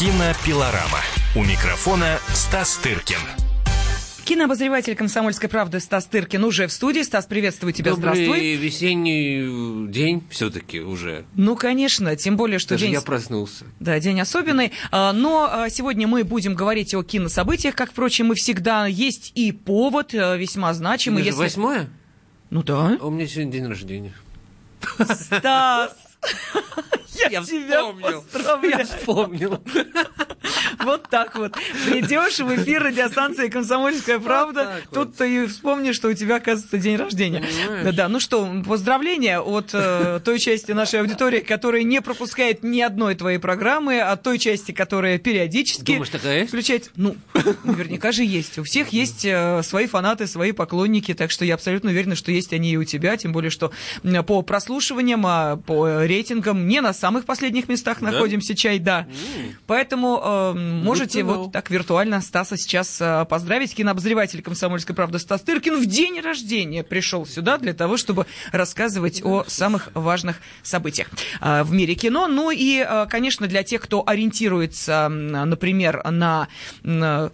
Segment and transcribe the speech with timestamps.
[0.00, 1.00] Кинопилорама.
[1.36, 3.18] У микрофона Стас Тыркин.
[4.24, 7.02] Кинообозреватель «Комсомольской правды» Стас Тыркин уже в студии.
[7.02, 8.56] Стас, приветствую тебя, Добрый здравствуй.
[8.56, 11.26] весенний день все-таки уже.
[11.34, 12.94] Ну, конечно, тем более, что Даже день...
[12.94, 13.66] я проснулся.
[13.78, 14.72] Да, день особенный.
[14.90, 18.86] А, Но а, сегодня мы будем говорить о кинособытиях, как, впрочем, и всегда.
[18.86, 21.24] Есть и повод э, весьма значимый.
[21.24, 21.90] Же Восьмое?
[22.48, 22.96] Ну да.
[22.98, 24.14] А у меня сегодня день рождения.
[24.98, 25.94] Стас!
[27.20, 28.22] Я, тебя вспомнил.
[28.22, 28.78] поздравляю.
[28.78, 29.60] Я вспомнил.
[30.82, 31.52] Вот так вот.
[31.86, 35.08] Придешь в эфир радиостанции «Комсомольская правда», вот.
[35.08, 37.40] тут ты и вспомнишь, что у тебя, оказывается, день рождения.
[37.40, 37.84] Понимаешь?
[37.84, 43.14] Да-да, ну что, поздравления от э, той части нашей аудитории, которая не пропускает ни одной
[43.14, 45.92] твоей программы, от той части, которая периодически...
[45.92, 46.48] Думаешь, такая есть?
[46.48, 47.16] Включать, ну,
[47.64, 48.58] наверняка же есть.
[48.58, 52.52] У всех есть э, свои фанаты, свои поклонники, так что я абсолютно уверена, что есть
[52.52, 53.72] они и у тебя, тем более, что
[54.26, 59.04] по прослушиваниям, а, по рейтингам не на самых последних местах находимся, чай, да.
[59.66, 63.74] Поэтому э, можете вот так виртуально Стаса сейчас э, поздравить.
[63.74, 69.42] Кинообозреватель «Комсомольской правды» Стас Тыркин в день рождения пришел сюда для того, чтобы рассказывать о
[69.48, 71.08] самых важных событиях
[71.40, 72.28] э, в мире кино.
[72.28, 76.46] Ну и, э, конечно, для тех, кто ориентируется, например, на
[76.84, 77.30] э,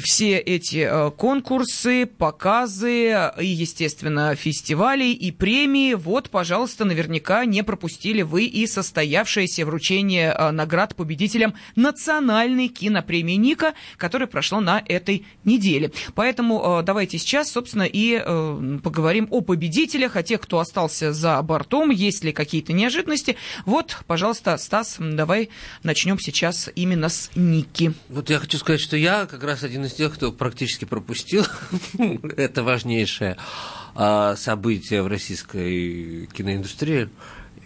[0.00, 8.22] все эти э, конкурсы, показы и, естественно, фестивали и премии, вот, пожалуйста, наверняка не пропустили
[8.22, 15.92] вы и состоявшееся вручение э, наград победителям национальной кинопремии Ника, которая прошло на этой неделе.
[16.14, 21.40] Поэтому э, давайте сейчас, собственно, и э, поговорим о победителях, о тех, кто остался за
[21.42, 23.36] бортом, есть ли какие-то неожиданности.
[23.64, 25.50] Вот, пожалуйста, Стас, давай
[25.82, 27.92] начнем сейчас именно с Ники.
[28.08, 31.44] Вот я хочу сказать, что я как раз один из тех, кто практически пропустил
[32.36, 33.36] это важнейшее
[33.94, 37.08] а, событие в российской киноиндустрии.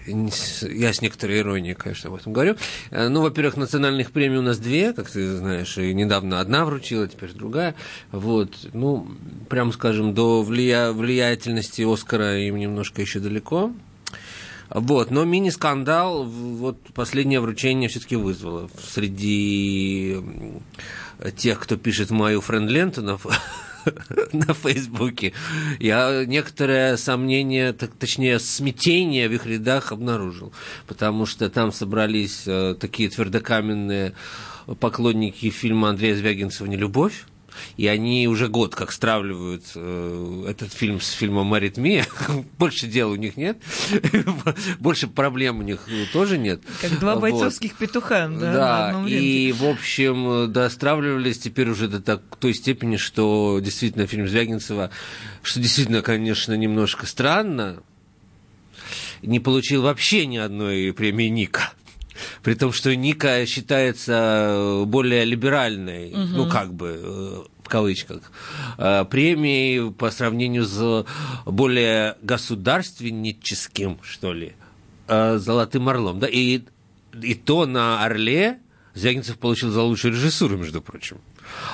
[0.06, 2.56] Я с некоторой иронией, конечно, об этом говорю.
[2.90, 7.06] Э, Ну, во-первых, национальных премий у нас две, как ты знаешь, и недавно одна вручила,
[7.06, 7.74] теперь другая.
[8.10, 9.06] Вот, ну,
[9.50, 13.72] прямо скажем, до влия- влиятельности Оскара им немножко еще далеко.
[14.70, 20.16] Вот, но мини-скандал вот последнее вручение все-таки вызвало среди
[21.36, 23.18] тех, кто пишет мою френд-ленту на,
[24.32, 25.32] на Фейсбуке.
[25.78, 30.52] Я некоторое сомнение, так- точнее смятение в их рядах обнаружил,
[30.86, 34.14] потому что там собрались э, такие твердокаменные
[34.78, 37.24] поклонники фильма Андрея Звягинцева «Нелюбовь»,
[37.76, 42.06] и они уже год как стравливают э, этот фильм с фильмом «Аритмия».
[42.58, 43.58] Больше дел у них нет,
[44.78, 46.60] больше проблем у них тоже нет.
[46.80, 47.22] Как два Вот.
[47.22, 48.52] бойцовских петуха, да,
[48.92, 54.90] Да, и, в общем, достравливались теперь уже до так- той степени, что действительно фильм Звягинцева,
[55.42, 57.82] что действительно, конечно, немножко странно,
[59.22, 61.72] не получил вообще ни одной премии Ника.
[62.42, 68.32] При том, что Ника считается более либеральной, ну, как бы, э, в кавычках,
[68.78, 71.06] э, премией по сравнению с
[71.46, 74.52] более государственническим, что ли,
[75.08, 76.18] э, «Золотым орлом».
[76.18, 76.26] Да?
[76.26, 76.62] И,
[77.22, 78.58] и то на «Орле»
[78.94, 81.18] Звягинцев получил за лучшую режиссуру, между прочим.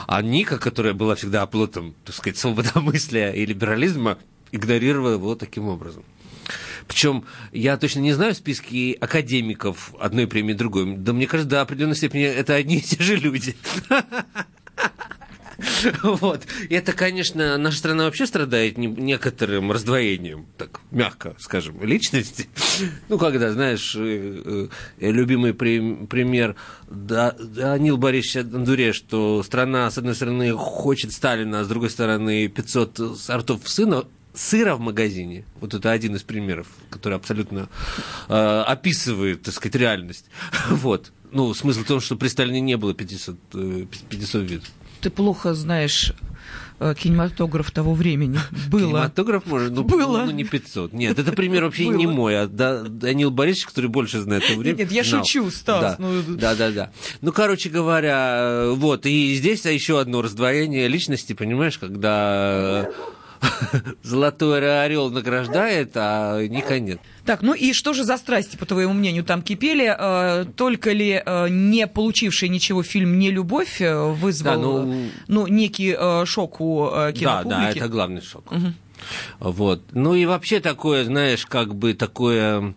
[0.06, 4.18] А Ника, которая была всегда оплотом, так сказать, свободомыслия и либерализма,
[4.52, 6.04] игнорировала его таким образом.
[6.86, 10.96] Причем я точно не знаю списки академиков одной премии другой.
[10.96, 13.56] Да мне кажется, до определенной степени это одни и те же люди.
[16.02, 16.42] Вот.
[16.68, 22.46] Это, конечно, наша страна вообще страдает не- некоторым раздвоением, так мягко скажем, личности.
[23.08, 24.68] Ну, когда, знаешь, э,
[25.00, 26.56] э, любимый при- пример
[26.90, 32.48] Да- Данил Борисович Андуре, что страна, с одной стороны, хочет Сталина, а с другой стороны,
[32.48, 34.04] 500 сортов сына,
[34.36, 35.44] сыра в магазине.
[35.60, 37.68] Вот это один из примеров, который абсолютно
[38.28, 40.26] э, описывает, так сказать, реальность.
[40.70, 41.10] Вот.
[41.32, 44.68] Ну, смысл в том, что при Сталине не было 500, э, 500 видов.
[45.00, 46.12] Ты плохо знаешь
[46.80, 48.38] э, кинематограф того времени.
[48.70, 48.80] Было.
[48.80, 50.24] Кинематограф, может, ну, Было.
[50.24, 50.92] ну, не 500.
[50.92, 52.14] Нет, это пример вообще не Было.
[52.14, 54.82] мой, а Да- Данил Борисович, который больше знает того времени.
[54.82, 55.24] Нет, я знал.
[55.24, 56.90] шучу, Стас, Да, ну- да, да, да.
[57.20, 62.88] Ну, короче говоря, э, вот, и здесь еще одно раздвоение личности, понимаешь, когда
[64.02, 67.00] Золотой Орел награждает, а Ника нет.
[67.24, 69.94] Так, ну и что же за страсти, по твоему мнению, там кипели?
[69.98, 75.46] Э, Только ли э, не получивший ничего фильм «Не любовь» э, вызвал Да, ну- ну,
[75.46, 75.96] некий
[76.26, 77.48] шок у э, Да, кинопублики?
[77.60, 78.52] да, это главный шок.
[79.40, 79.82] Вот.
[79.92, 82.74] Ну и вообще такое, знаешь, как бы такое...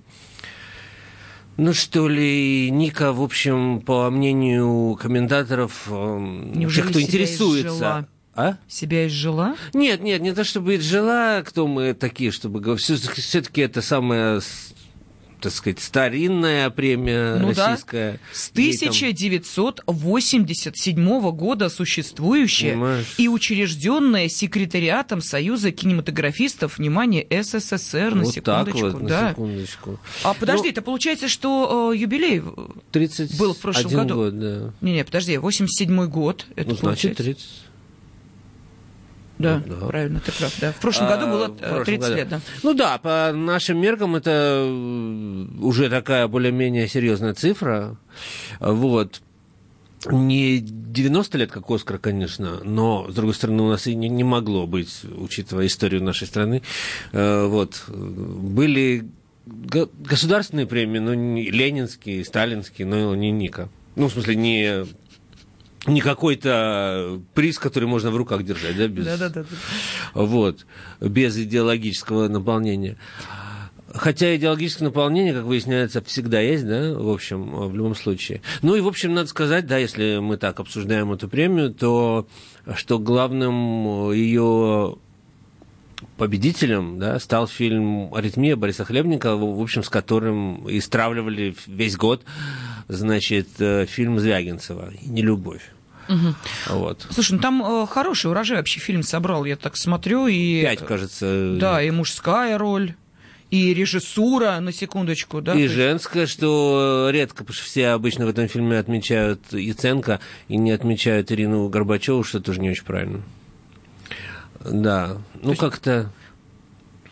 [1.58, 7.68] Ну что ли, Ника, в общем, по мнению комментаторов, эм, Неужели тех, кто интересуется...
[7.68, 8.08] изжила?
[8.40, 8.58] А?
[8.70, 9.58] Себя изжила?
[9.74, 12.86] Нет, нет, не то чтобы жила, кто мы такие, чтобы говорить.
[12.86, 14.74] Все-таки это самая с-
[15.42, 18.14] так сказать, старинная премия ну российская.
[18.14, 18.20] Да.
[18.34, 23.14] С 1987 года существующая Понимаешь?
[23.18, 28.80] и учрежденная секретариатом Союза кинематографистов, внимание, СССР, на вот секундочку.
[28.80, 29.22] Так вот, да.
[29.22, 30.00] на секундочку.
[30.24, 32.42] А подожди, ну, это получается, что э, юбилей
[32.92, 34.16] 30 был в прошлом году?
[34.16, 34.74] год, да.
[34.82, 36.46] Не-не, подожди, 87 год.
[36.56, 37.46] Это ну, значит, 30.
[39.40, 40.54] Да, да, правильно, ты прав.
[40.60, 40.74] Да.
[40.74, 41.50] В прошлом году было
[41.86, 42.16] 30 году.
[42.16, 42.42] лет, да.
[42.62, 47.98] Ну да, по нашим меркам это э, уже такая более-менее серьезная цифра.
[48.60, 49.22] Вот.
[50.06, 54.24] Не 90 лет, как Оскар, конечно, но, с другой стороны, у нас и не, не
[54.24, 56.62] могло быть, учитывая историю нашей страны.
[57.14, 57.84] Э, вот.
[57.88, 59.08] Были
[59.46, 63.70] государственные премии, но не ленинские, сталинские, но не Ника.
[63.96, 64.86] Ну, в смысле, не
[65.86, 69.46] не какой-то приз, который можно в руках держать, да, без, да, да, да,
[70.14, 70.66] Вот,
[71.00, 72.98] без идеологического наполнения.
[73.94, 78.42] Хотя идеологическое наполнение, как выясняется, всегда есть, да, в общем, в любом случае.
[78.62, 82.28] Ну и, в общем, надо сказать, да, если мы так обсуждаем эту премию, то
[82.76, 84.98] что главным ее
[86.19, 92.24] победителем да, стал фильм «Аритмия» Бориса Хлебникова, в общем, с которым и стравливали весь год,
[92.88, 95.71] значит, э, фильм Звягинцева «Нелюбовь».
[96.10, 96.75] Угу.
[96.77, 97.07] Вот.
[97.10, 100.27] Слушай, ну там э, хороший урожай вообще фильм собрал, я так смотрю.
[100.27, 101.56] И, Пять, кажется.
[101.60, 102.94] Да, и мужская роль.
[103.51, 105.56] И режиссура, на секундочку, да?
[105.56, 110.19] И женская, что редко, потому что все обычно в этом фильме отмечают Яценко
[110.50, 113.24] и не отмечают Ирину Горбачеву, что тоже не очень правильно.
[114.64, 116.10] Да, ну как-то...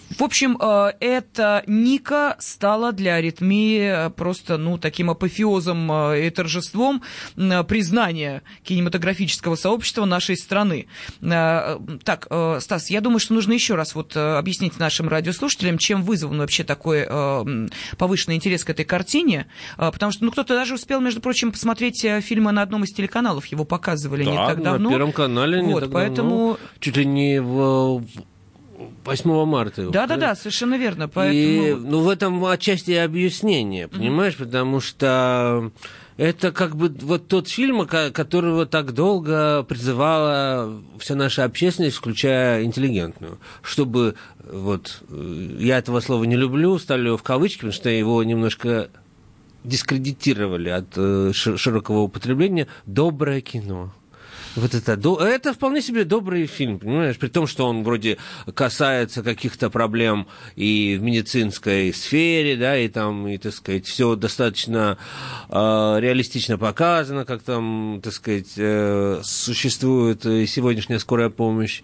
[0.10, 7.04] В общем, э, эта Ника стала для аритмии просто, ну, таким апофеозом э, и торжеством
[7.36, 10.88] признания кинематографического сообщества нашей страны.
[11.22, 12.28] Э, так,
[12.62, 17.08] Стас, я думаю, что нужно еще раз вот объяснить нашим радиослушателям, чем вызван вообще такой
[17.98, 22.52] повышенный интерес к этой картине, потому что, ну, кто-то даже успел, между прочим, посмотреть фильмы
[22.52, 24.90] на одном из телеканалов, его показывали да, не так давно.
[24.90, 26.30] на Первом канале не вот, так поэтому...
[26.30, 26.58] давно.
[26.80, 28.04] Чуть ли не в
[29.06, 29.90] 8 марта.
[29.90, 31.08] Да, да, да, совершенно верно.
[31.08, 31.38] Поэтому...
[31.38, 34.46] И, ну, в этом отчасти объяснение, понимаешь, mm-hmm.
[34.46, 35.72] потому что
[36.18, 43.40] это как бы вот тот фильм, которого так долго призывала вся наша общественность, включая интеллигентную,
[43.62, 48.90] чтобы вот я этого слова не люблю, ставлю в кавычки, потому что его немножко
[49.64, 53.94] дискредитировали от э, широкого употребления доброе кино.
[54.58, 58.18] Вот это, это вполне себе добрый фильм, понимаешь, при том, что он вроде
[58.56, 64.98] касается каких-то проблем и в медицинской сфере, да, и там, и, так сказать, все достаточно
[65.50, 71.84] э, реалистично показано, как там, так сказать, э, существует сегодняшняя скорая помощь,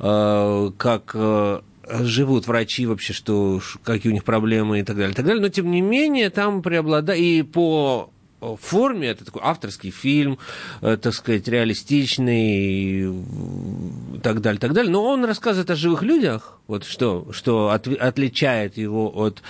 [0.00, 1.60] э, как э,
[2.00, 5.42] живут врачи вообще, что, какие у них проблемы и так далее, и так далее.
[5.42, 8.10] Но, тем не менее, там преобладает и по
[8.40, 10.38] форме, это такой авторский фильм,
[10.82, 14.92] э, так сказать, реалистичный и так далее, так далее.
[14.92, 19.42] Но он рассказывает о живых людях, вот что, что от, отличает его от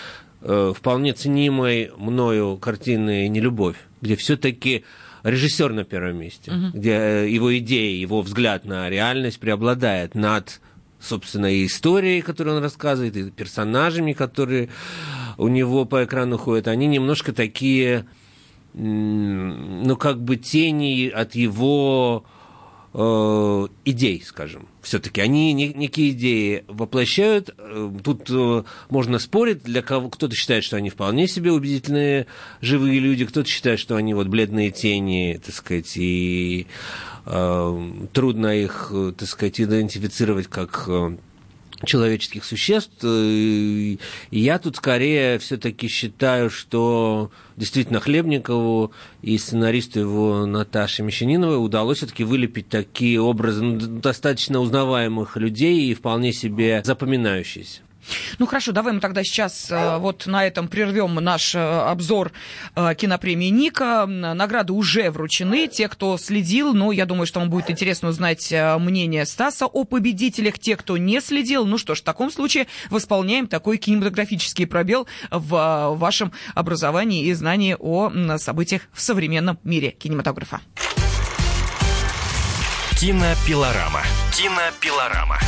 [0.42, 4.84] э, вполне ценимой мною картины «Нелюбовь», где все-таки
[5.22, 6.70] режиссер на первом месте, uh-huh.
[6.72, 10.60] где э, его идеи, его взгляд на реальность преобладает над
[10.98, 14.70] собственно, и историей, которую он рассказывает, и персонажами, которые
[15.36, 18.06] у него по экрану ходят, они немножко такие
[18.76, 22.24] ну, как бы тени от его
[22.92, 24.68] э, идей, скажем.
[24.82, 27.54] Все-таки они не, некие идеи воплощают.
[27.56, 32.26] Э, тут э, можно спорить, для кого кто-то считает, что они вполне себе убедительные
[32.60, 36.66] живые люди, кто-то считает, что они вот бледные тени, так сказать, и
[37.24, 41.16] э, трудно их, так сказать, идентифицировать как э,
[41.84, 43.02] человеческих существ.
[43.02, 43.98] Э, и
[44.30, 48.92] я тут скорее все-таки считаю, что действительно Хлебникову
[49.22, 55.94] и сценаристу его Наташе Мещаниновой удалось все-таки вылепить такие образы ну, достаточно узнаваемых людей и
[55.94, 57.80] вполне себе запоминающиеся.
[58.38, 62.32] Ну хорошо, давай мы тогда сейчас э, вот на этом прервем наш э, обзор
[62.74, 64.06] э, кинопремии Ника.
[64.06, 65.68] Награды уже вручены.
[65.68, 70.58] Те, кто следил, ну, я думаю, что вам будет интересно узнать мнение Стаса о победителях.
[70.58, 75.94] Те, кто не следил, ну что ж, в таком случае восполняем такой кинематографический пробел в
[75.96, 80.60] вашем образовании и знании о событиях в современном мире кинематографа.
[82.98, 84.02] Кинопилорама.
[84.32, 85.38] Кинопилорама.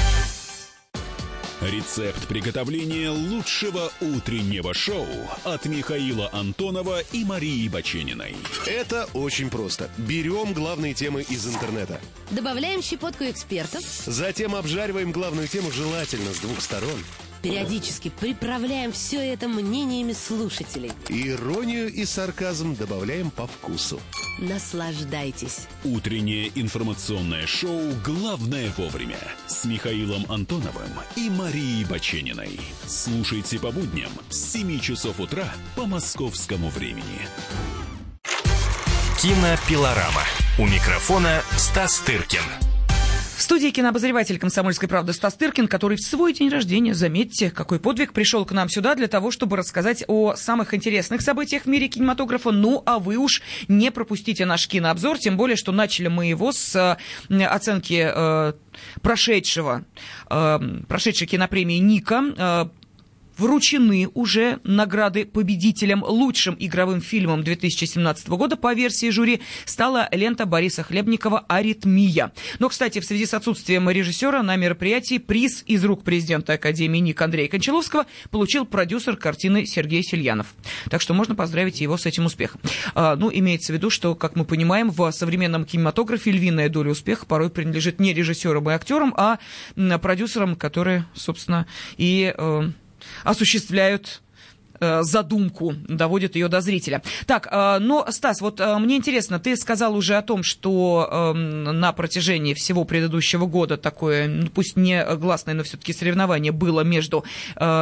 [1.60, 5.08] Рецепт приготовления лучшего утреннего шоу
[5.42, 8.36] от Михаила Антонова и Марии Бачениной.
[8.64, 9.90] Это очень просто.
[9.98, 12.00] Берем главные темы из интернета.
[12.30, 13.82] Добавляем щепотку экспертов.
[14.06, 17.00] Затем обжариваем главную тему желательно с двух сторон
[17.42, 20.92] Периодически приправляем все это мнениями слушателей.
[21.08, 24.00] Иронию и сарказм добавляем по вкусу.
[24.38, 25.66] Наслаждайтесь.
[25.84, 31.47] Утреннее информационное шоу «Главное вовремя» с Михаилом Антоновым и Марией
[31.88, 32.60] Бачениной.
[32.86, 37.26] Слушайте по будням с 7 часов утра по московскому времени.
[39.18, 40.24] Кинопилорама.
[40.58, 42.42] У микрофона Стас Тыркин.
[43.38, 48.12] В студии кинообозреватель «Комсомольской правды» Стас Тыркин, который в свой день рождения, заметьте, какой подвиг,
[48.12, 52.50] пришел к нам сюда для того, чтобы рассказать о самых интересных событиях в мире кинематографа.
[52.50, 56.98] Ну, а вы уж не пропустите наш кинообзор, тем более, что начали мы его с
[57.30, 58.54] э, оценки э,
[59.02, 59.84] прошедшего,
[60.28, 62.72] э, прошедшей кинопремии «Ника»,
[63.38, 70.82] вручены уже награды победителям лучшим игровым фильмом 2017 года по версии жюри стала лента Бориса
[70.82, 72.32] Хлебникова «Аритмия».
[72.58, 77.22] Но, кстати, в связи с отсутствием режиссера на мероприятии приз из рук президента Академии НИК
[77.22, 80.48] Андрея Кончаловского получил продюсер картины Сергей Сельянов.
[80.90, 82.60] Так что можно поздравить его с этим успехом.
[82.94, 87.26] А, ну, имеется в виду, что, как мы понимаем, в современном кинематографе львиная доля успеха
[87.26, 89.38] порой принадлежит не режиссерам и актерам, а
[90.00, 91.66] продюсерам, которые, собственно,
[91.96, 92.70] и э,
[93.24, 94.20] осуществляют
[94.80, 97.02] задумку, доводит ее до зрителя.
[97.26, 101.64] Так, э, но, Стас, вот э, мне интересно, ты сказал уже о том, что эм,
[101.64, 107.24] на протяжении всего предыдущего года такое, ну, пусть не гласное, но все-таки соревнование было между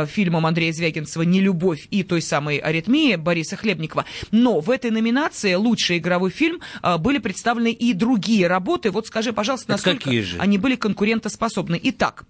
[0.07, 4.05] фильмом Андрея Звягинцева «Нелюбовь» и той самой «Аритмией» Бориса Хлебникова.
[4.31, 6.61] Но в этой номинации «Лучший игровой фильм»
[6.99, 8.91] были представлены и другие работы.
[8.91, 11.79] Вот скажи, пожалуйста, насколько они были конкурентоспособны.
[11.83, 12.25] Итак,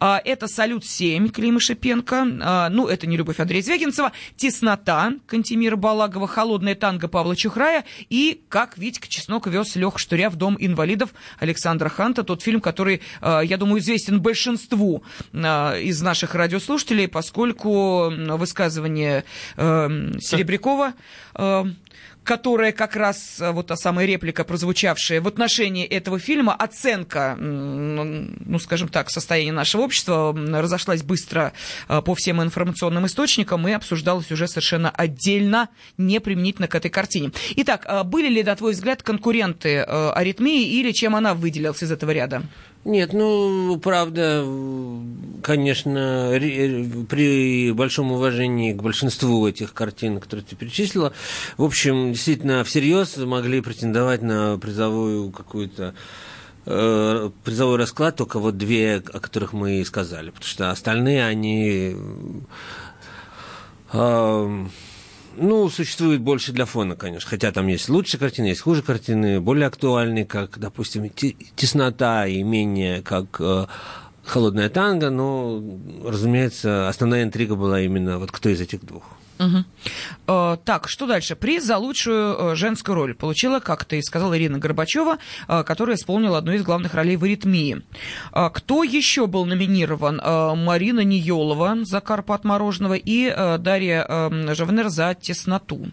[0.00, 7.36] это «Салют-7» Клима Шипенко, ну, это «Нелюбовь» Андрея Звягинцева, «Теснота» Кантемира Балагова, «Холодная танго» Павла
[7.36, 12.22] Чухрая и «Как Витька Чеснок вез Леха Штуря в Дом инвалидов» Александра Ханта.
[12.22, 15.02] Тот фильм, который, э, я думаю, известен большинству
[15.32, 19.24] э, из наших радиослушателей, поскольку высказывание
[19.56, 20.94] э, Серебрякова
[22.24, 28.58] которая как раз, э, вот та самая реплика, прозвучавшая в отношении этого фильма, оценка, ну,
[28.58, 31.52] скажем так, состояния нашего общества разошлась быстро
[31.88, 37.32] э, по всем информационным источникам и обсуждалась уже совершенно отдельно, не применительно к этой картине.
[37.56, 42.10] Итак, э, были ли, на твой взгляд, конкуренты аритмии или чем она выделилась из этого
[42.10, 42.42] ряда?
[42.84, 44.44] Нет, ну, правда,
[45.40, 46.32] конечно,
[47.08, 51.12] при большом уважении к большинству этих картин, которые ты перечислила,
[51.56, 55.94] в общем, действительно, всерьез могли претендовать на призовую какую-то
[56.66, 61.96] э, призовой расклад только вот две, о которых мы и сказали, потому что остальные, они
[63.92, 64.66] э,
[65.36, 67.28] ну, существует больше для фона, конечно.
[67.28, 71.10] Хотя там есть лучшие картины, есть хуже картины, более актуальные, как, допустим,
[71.56, 73.66] теснота и менее как э,
[74.24, 75.62] холодная танго, но,
[76.04, 79.04] разумеется, основная интрига была именно вот кто из этих двух.
[79.38, 81.36] Э, так, что дальше?
[81.36, 86.38] Приз за лучшую э, женскую роль получила, как ты сказала, Ирина Горбачева, э, которая исполнила
[86.38, 87.82] одну из главных ролей в «Аритмии».
[88.32, 90.20] Кто еще был номинирован?
[90.64, 95.88] Марина Ниелова за «Карпат мороженого» и Дарья э, Жавнер за «Тесноту».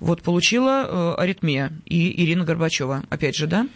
[0.00, 3.04] Вот получила «Аритмия» и Ирина Горбачева.
[3.08, 3.66] Опять же, да?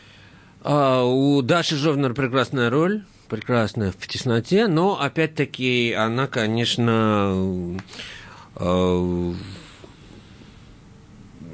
[0.63, 7.79] А, у Даши Жовнер прекрасная роль прекрасная в тесноте, но опять-таки она, конечно,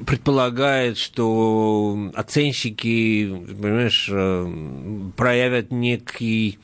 [0.05, 6.59] предполагает, что оценщики, понимаешь, э, проявят некий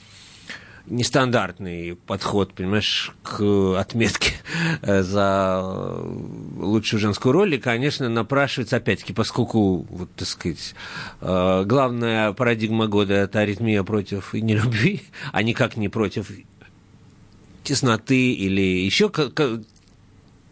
[0.86, 4.34] нестандартный подход, понимаешь, к отметке
[4.82, 5.64] э, за
[6.58, 7.56] лучшую женскую роль.
[7.56, 10.76] И, конечно, напрашивается, опять-таки, поскольку, вот, так сказать,
[11.22, 16.30] главная парадигма года– это аритмия против нелюбви, а никак не против
[17.64, 19.10] тесноты или еще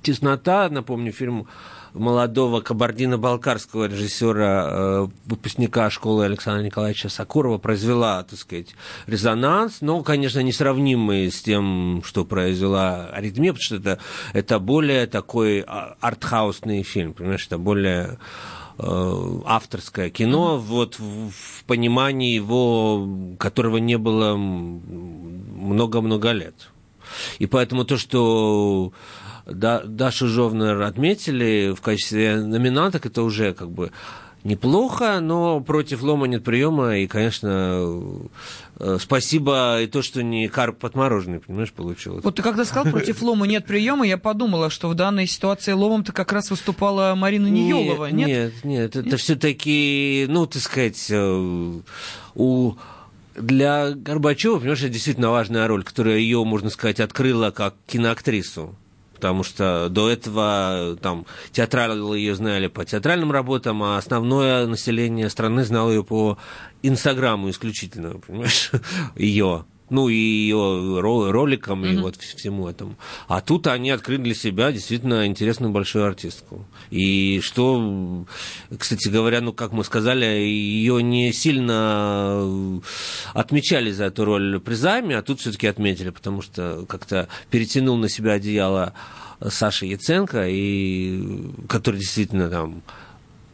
[0.01, 1.47] «Теснота», напомню, фильм
[1.93, 8.75] молодого кабардино-балкарского режиссера, э, выпускника школы Александра Николаевича Сакурова, произвела, так сказать,
[9.07, 13.99] резонанс, но, конечно, несравнимый с тем, что произвела «Аритмия», потому что это,
[14.33, 18.17] это более такой а, артхаусный фильм, понимаешь, это более
[18.77, 26.69] э, авторское кино, вот в, в понимании его, которого не было много-много лет.
[27.39, 28.93] И поэтому то, что
[29.53, 33.91] да, Дашу Жовнер отметили в качестве номинанток, это уже как бы
[34.43, 38.29] неплохо, но против лома нет приема, и, конечно,
[38.79, 42.23] э, спасибо и то, что не карп подмороженный, понимаешь, получилось.
[42.23, 46.11] Вот ты когда сказал, против лома нет приема, я подумала, что в данной ситуации ломом-то
[46.11, 48.27] как раз выступала Марина Ниелова, нет?
[48.27, 51.81] Нет, нет, нет, это все-таки, ну, так сказать, э,
[52.35, 52.73] у
[53.35, 58.75] для Горбачева, понимаешь, это действительно важная роль, которая ее, можно сказать, открыла как киноактрису.
[59.21, 65.63] Потому что до этого там театралы ее знали по театральным работам, а основное население страны
[65.63, 66.39] знало ее по
[66.81, 68.71] Инстаграму исключительно, понимаешь,
[69.15, 71.93] ее ну и ее роликам, mm-hmm.
[71.93, 72.95] и вот всему этому.
[73.27, 76.65] А тут они открыли для себя действительно интересную большую артистку.
[76.89, 78.25] И что,
[78.77, 82.81] кстати говоря, ну, как мы сказали, ее не сильно
[83.33, 88.33] отмечали за эту роль призами, а тут все-таки отметили, потому что как-то перетянул на себя
[88.33, 88.93] одеяло
[89.45, 92.81] Саша Яценко, и, который действительно там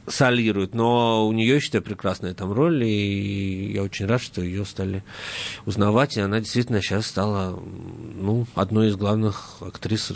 [0.08, 4.66] солирует, но у нее, я считаю, прекрасная там роль, и я очень рад, что ее
[4.66, 5.04] стали
[5.66, 7.60] узнавать, и она действительно сейчас стала
[8.16, 10.12] ну, одной из главных актрис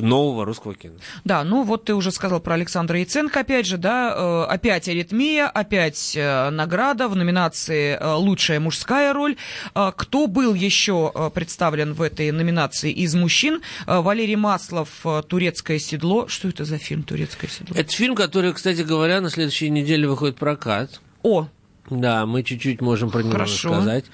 [0.00, 0.94] нового русского кино.
[1.24, 5.46] Да, ну вот ты уже сказал про Александра Яценко, опять же, да, э, опять аритмия,
[5.46, 9.36] опять э, награда в номинации э, «Лучшая мужская роль».
[9.74, 13.62] Кто был еще представлен в этой номинации из мужчин?
[13.86, 14.88] Валерий Маслов
[15.28, 16.28] «Турецкое седло».
[16.28, 17.76] Что это за фильм «Турецкое седло»?
[17.76, 21.00] Это фильм, который, кстати говоря, на следующей неделе выходит прокат.
[21.22, 21.48] О!
[21.88, 23.70] Да, мы чуть-чуть можем про него Хорошо.
[23.70, 24.04] рассказать.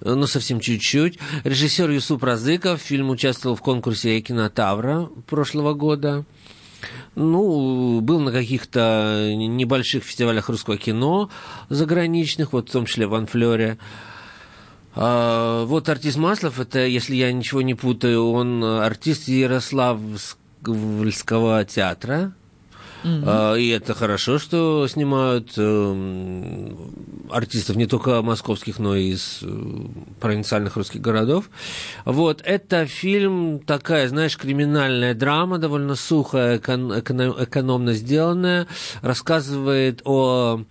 [0.00, 1.18] Ну, совсем чуть-чуть.
[1.44, 2.80] Режиссер Юсуп Разыков.
[2.80, 6.24] Фильм участвовал в конкурсе Кинотавра прошлого года.
[7.16, 11.30] Ну, был на каких-то небольших фестивалях русского кино
[11.68, 13.78] заграничных, вот в том числе в Анфлере.
[14.94, 22.34] А, вот артист Маслов, это, если я ничего не путаю, он артист Ярославского театра.
[23.04, 23.54] Угу.
[23.56, 26.70] И это хорошо, что снимают э,
[27.30, 29.46] артистов не только московских, но и из э,
[30.20, 31.48] провинциальных русских городов.
[32.04, 38.66] Вот, это фильм такая, знаешь, криминальная драма, довольно сухая, экономно сделанная,
[39.02, 40.62] рассказывает о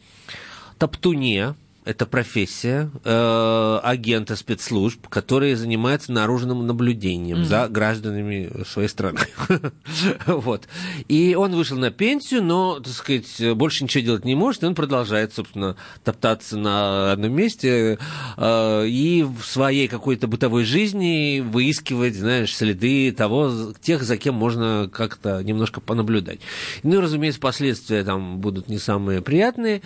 [0.78, 1.56] Топтуне,
[1.88, 7.46] это профессия э, агента спецслужб, который занимается наружным наблюдением mm-hmm.
[7.46, 9.22] за гражданами своей страны.
[10.26, 10.68] вот.
[11.08, 14.76] И он вышел на пенсию, но, так сказать, больше ничего делать не может, и он
[14.76, 17.98] продолжает, собственно, топтаться на одном месте
[18.36, 24.90] э, и в своей какой-то бытовой жизни выискивать, знаешь, следы того, тех, за кем можно
[24.92, 26.42] как-то немножко понаблюдать.
[26.84, 29.82] Ну и, разумеется, последствия там будут не самые приятные.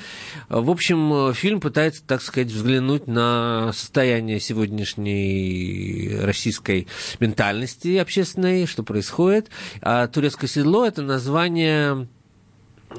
[0.49, 6.87] В общем, фильм пытается пытается, так сказать, взглянуть на состояние сегодняшней российской
[7.19, 9.49] ментальности общественной, что происходит.
[9.81, 12.07] А турецкое седло– это название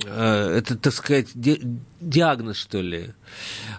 [0.05, 1.29] э, это, так сказать,
[2.03, 3.15] диагноз, что ли,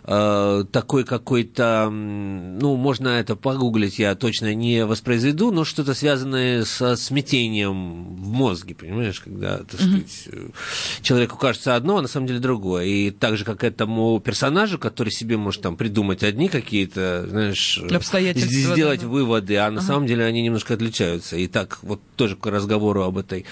[0.05, 6.95] э, такой какой-то, ну, можно это погуглить, я точно не воспроизведу, но что-то связанное со
[6.95, 10.53] смятением в мозге, понимаешь, когда, так сказать, mm-hmm.
[11.01, 12.85] человеку кажется одно, а на самом деле другое.
[12.85, 18.73] И так же, как этому персонажу, который себе может там придумать одни какие-то, знаешь, Обстоятельства,
[18.73, 19.07] сделать да.
[19.07, 19.87] выводы, а на ага.
[19.87, 21.37] самом деле они немножко отличаются.
[21.37, 23.45] И так вот тоже к разговору об этой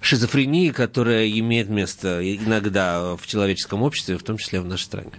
[0.00, 5.12] шизофрении, которая имеет место иногда в человеческом обществе, в том числе в нашей стране.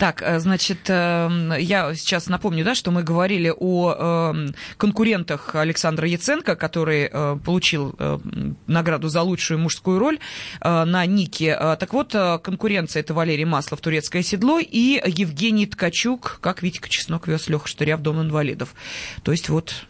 [0.00, 6.08] Так, э, значит, эм, я сейчас напомню, да, что мы говорили о эм, конкурентах Александра
[6.08, 8.18] Яценко, который э, получил э,
[8.66, 10.18] награду за лучшую мужскую роль
[10.62, 11.54] на Нике.
[11.78, 17.48] Так вот, конкуренция это Валерий Маслов, «Турецкое седло», и Евгений Ткачук, как Витька Чеснок вез
[17.48, 18.74] Леха Штыря в Дом инвалидов.
[19.22, 19.86] То есть вот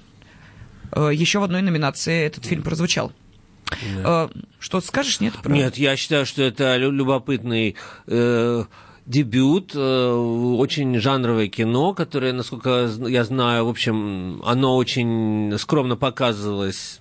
[0.92, 3.12] еще в одной номинации этот фильм прозвучал.
[3.96, 4.30] Да.
[4.33, 5.35] Э, что скажешь, нет?
[5.42, 5.52] Про...
[5.52, 8.64] Нет, я считаю, что это любопытный э,
[9.06, 17.00] дебют, э, очень жанровое кино, которое, насколько я знаю, в общем, оно очень скромно показывалось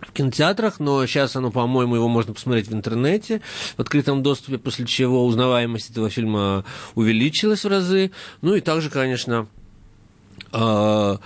[0.00, 3.42] в кинотеатрах, но сейчас оно, по-моему, его можно посмотреть в интернете
[3.76, 6.64] в открытом доступе, после чего узнаваемость этого фильма
[6.94, 8.10] увеличилась в разы.
[8.40, 9.46] Ну и также, конечно,
[10.52, 11.16] Э,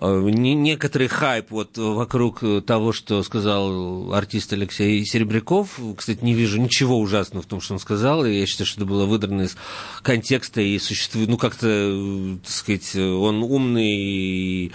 [0.00, 5.78] некоторый хайп вот вокруг того, что сказал артист Алексей Серебряков.
[5.96, 8.88] Кстати, не вижу ничего ужасного в том, что он сказал, и я считаю, что это
[8.88, 9.56] было выдрано из
[10.02, 14.72] контекста и существует, ну, как-то, э, так сказать, он умный и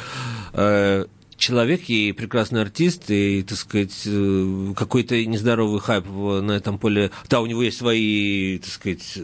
[0.54, 1.06] э,
[1.38, 7.12] человек и прекрасный артист, и, так сказать, э, какой-то нездоровый хайп на этом поле.
[7.30, 9.20] Да, у него есть свои, так сказать,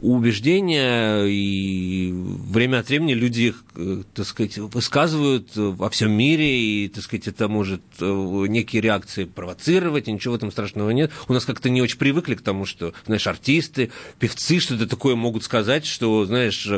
[0.00, 6.88] убеждения, и время от времени люди их, э, так сказать, высказывают во всем мире, и,
[6.88, 8.04] так сказать, это может э,
[8.48, 11.12] некие реакции провоцировать, и ничего в этом страшного нет.
[11.28, 15.44] У нас как-то не очень привыкли к тому, что, знаешь, артисты, певцы что-то такое могут
[15.44, 16.68] сказать, что, знаешь,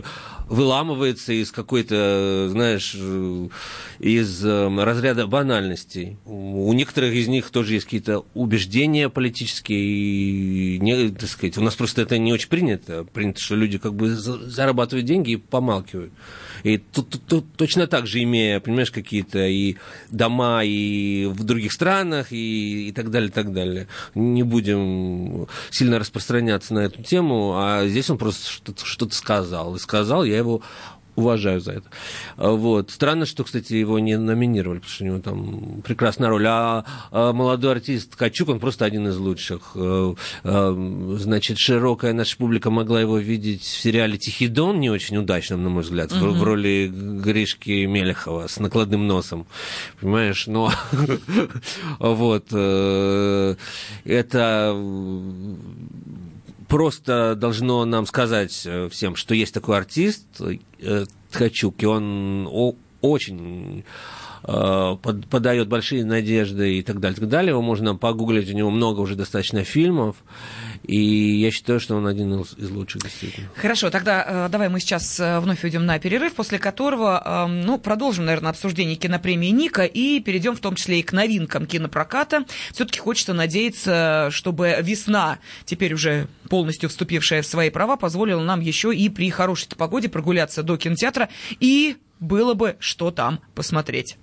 [0.49, 2.95] выламывается из какой-то, знаешь,
[3.99, 6.19] из разряда банальностей.
[6.25, 11.75] У некоторых из них тоже есть какие-то убеждения политические, и, не, так сказать, у нас
[11.75, 13.05] просто это не очень принято.
[13.05, 16.13] Принято, что люди как бы зарабатывают деньги и помалкивают.
[16.63, 19.77] И тут, тут, тут точно так же, имея, понимаешь, какие-то и
[20.11, 23.87] дома и в других странах, и, и так далее, и так далее.
[24.15, 29.77] Не будем сильно распространяться на эту тему, а здесь он просто что-то, что-то сказал.
[29.77, 30.63] И сказал, я его
[31.17, 31.89] уважаю за это.
[32.37, 32.91] Вот.
[32.91, 36.47] Странно, что, кстати, его не номинировали, потому что у него там прекрасная роль.
[36.47, 39.73] А, а молодой артист Качук, он просто один из лучших.
[39.75, 40.15] Э,
[41.17, 45.71] значит, широкая наша публика могла его видеть в сериале «Тихий дон», не очень удачном, на
[45.71, 46.29] мой взгляд, mm-hmm.
[46.31, 49.47] в, в роли Гришки Мелехова с накладным носом.
[50.01, 50.47] Понимаешь?
[50.47, 50.73] Но
[51.99, 53.57] вот э,
[54.05, 54.75] это
[56.69, 62.49] просто должно нам сказать э, всем, что есть такой артист э, Ткачук, и он
[63.01, 63.85] очень
[64.45, 64.97] э,
[65.31, 67.51] подает большие надежды и так далее, и так далее.
[67.51, 70.17] Его можно погуглить, у него много уже достаточно фильмов.
[70.87, 73.49] И я считаю, что он один из, лучших, действительно.
[73.57, 77.79] Хорошо, тогда э, давай мы сейчас э, вновь уйдем на перерыв, после которого, э, ну,
[77.79, 82.45] продолжим, наверное, обсуждение кинопремии Ника и перейдем в том числе и к новинкам кинопроката.
[82.73, 88.95] Все-таки хочется надеяться, чтобы весна, теперь уже полностью вступившая в свои права, позволила нам еще
[88.95, 94.19] и при хорошей погоде прогуляться до кинотеатра и было бы что там посмотреть.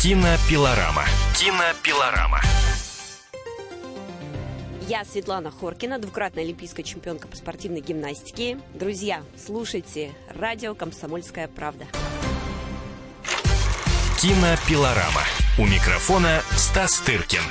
[0.00, 1.04] Кинопилорама.
[1.34, 2.40] Кинопилорама.
[4.88, 8.58] Я Светлана Хоркина, двукратная олимпийская чемпионка по спортивной гимнастике.
[8.72, 11.84] Друзья, слушайте радио «Комсомольская правда».
[14.18, 15.24] Кинопилорама.
[15.58, 17.42] У микрофона Стас Тыркин.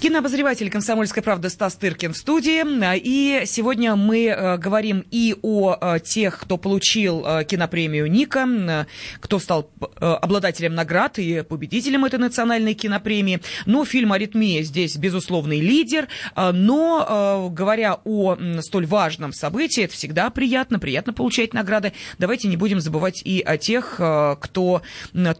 [0.00, 2.62] Кинообозреватель «Комсомольской правды» Стас Тыркин в студии.
[3.02, 8.86] И сегодня мы э, говорим и о э, тех, кто получил э, кинопремию «Ника»,
[9.18, 13.40] кто стал обладателем наград и победителем этой национальной кинопремии.
[13.66, 16.06] Но фильм «Аритмия» здесь безусловный лидер.
[16.36, 21.92] Но, говоря о столь важном событии, это всегда приятно, приятно получать награды.
[22.18, 24.82] Давайте не будем забывать и о тех, кто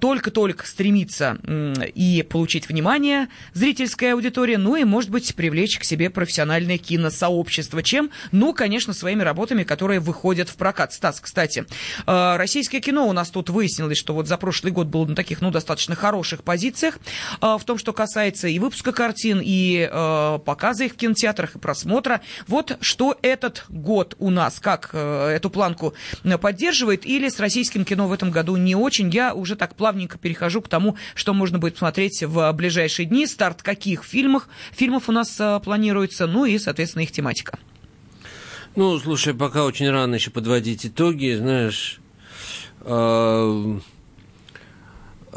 [0.00, 1.38] только-только стремится
[1.94, 7.82] и получить внимание зрительской аудитории, аудитория, ну и, может быть, привлечь к себе профессиональное киносообщество.
[7.82, 8.10] Чем?
[8.32, 10.92] Ну, конечно, своими работами, которые выходят в прокат.
[10.92, 11.66] Стас, кстати,
[12.06, 15.40] э, российское кино у нас тут выяснилось, что вот за прошлый год было на таких,
[15.40, 16.98] ну, достаточно хороших позициях
[17.40, 21.58] э, в том, что касается и выпуска картин, и э, показа их в кинотеатрах, и
[21.58, 22.20] просмотра.
[22.46, 25.94] Вот что этот год у нас, как эту планку
[26.40, 29.10] поддерживает, или с российским кино в этом году не очень.
[29.10, 33.62] Я уже так плавненько перехожу к тому, что можно будет смотреть в ближайшие дни, старт
[33.62, 37.58] каких фильмов, фильмах, фильмов у нас а, планируется, ну и, соответственно, их тематика.
[38.76, 42.00] Ну, слушай, пока очень рано еще подводить итоги, знаешь,
[42.80, 43.80] э, э,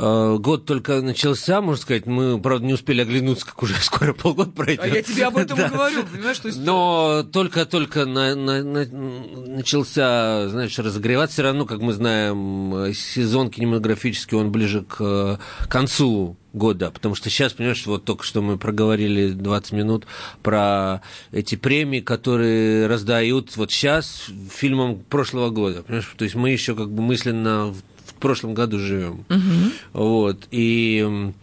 [0.01, 4.83] год только начался, можно сказать, мы, правда, не успели оглянуться, как уже скоро полгода пройдет.
[4.83, 5.69] А я тебе об этом да.
[5.69, 6.39] говорю, понимаешь?
[6.39, 6.59] То есть...
[6.59, 14.37] Но только-только на, на, на, начался, знаешь, разогреваться, все равно, как мы знаем, сезон кинематографический,
[14.37, 19.71] он ближе к концу года, потому что сейчас, понимаешь, вот только что мы проговорили 20
[19.71, 20.05] минут
[20.43, 26.75] про эти премии, которые раздают вот сейчас фильмам прошлого года, понимаешь, то есть мы еще
[26.75, 27.73] как бы мысленно
[28.21, 29.71] прошлом году живем, угу.
[29.93, 31.33] вот, и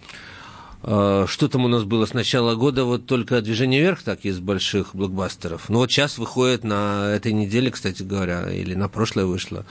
[0.82, 4.38] э, что там у нас было с начала года, вот только «Движение вверх» так из
[4.38, 5.68] больших блокбастеров.
[5.68, 9.66] Ну вот сейчас выходит на этой неделе, кстати говоря, или на прошлое вышло.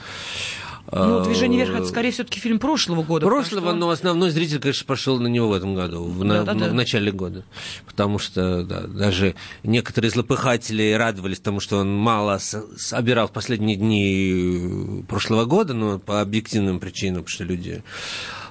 [0.90, 3.26] Ну, «Движение вверх»— это, скорее, все-таки фильм прошлого года.
[3.26, 3.76] Прошлого, что...
[3.76, 6.68] но основной зритель, конечно, пошел на него в этом году, в, да, на, да, да.
[6.68, 7.44] в начале года.
[7.86, 15.04] Потому что да, даже некоторые злопыхатели радовались тому, что он мало собирал в последние дни
[15.08, 17.82] прошлого года, но по объективным причинам, потому что люди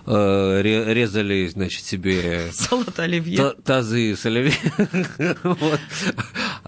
[0.05, 3.53] э, резали, значит, себе Салат оливье.
[3.63, 4.53] тазы с оливье.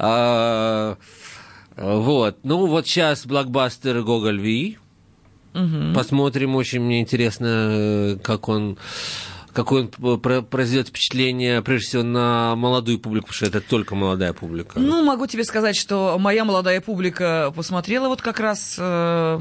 [0.01, 0.95] А,
[1.75, 2.37] вот.
[2.43, 4.77] Ну, вот сейчас блокбастер «Гоголь Ви»,
[5.53, 5.93] Угу.
[5.95, 8.77] Посмотрим, очень мне интересно, э, как он
[9.53, 14.79] какое он произведет впечатление, прежде всего, на молодую публику, потому что это только молодая публика.
[14.79, 19.39] Ну, могу тебе сказать, что моя молодая публика посмотрела вот как раз э,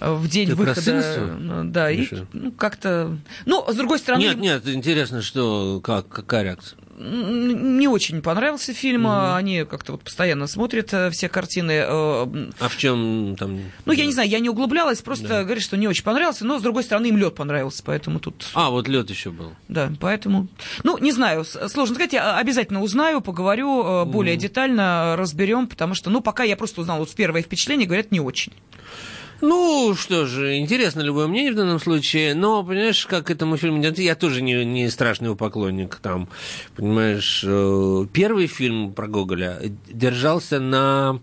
[0.00, 1.64] в день Ты выхода.
[1.64, 3.18] Да, и ну, как-то.
[3.46, 4.22] Ну, с другой стороны.
[4.22, 6.78] Нет, нет, интересно, что как, какая реакция?
[7.00, 9.06] Не очень понравился фильм.
[9.06, 9.36] Mm-hmm.
[9.36, 11.72] Они как-то вот постоянно смотрят э, все картины.
[11.72, 13.60] Э, а в чем там?
[13.86, 15.44] Ну, я не знаю, я не углублялась, просто да.
[15.44, 18.46] говорит, что не очень понравился, но с другой стороны им лед понравился, поэтому тут.
[18.54, 19.52] А, вот лед еще был.
[19.68, 20.48] Да, поэтому.
[20.84, 24.04] Ну, не знаю, сложно сказать, я обязательно узнаю, поговорю mm-hmm.
[24.06, 28.20] более детально, разберем, потому что, ну, пока я просто узнала вот первое впечатление, говорят, не
[28.20, 28.52] очень.
[29.40, 33.82] Ну, что же, интересно любое мнение в данном случае, но, понимаешь, как этому фильму...
[33.82, 36.28] Я тоже не, не страшный его поклонник, там,
[36.76, 41.20] понимаешь, э, первый фильм про Гоголя держался на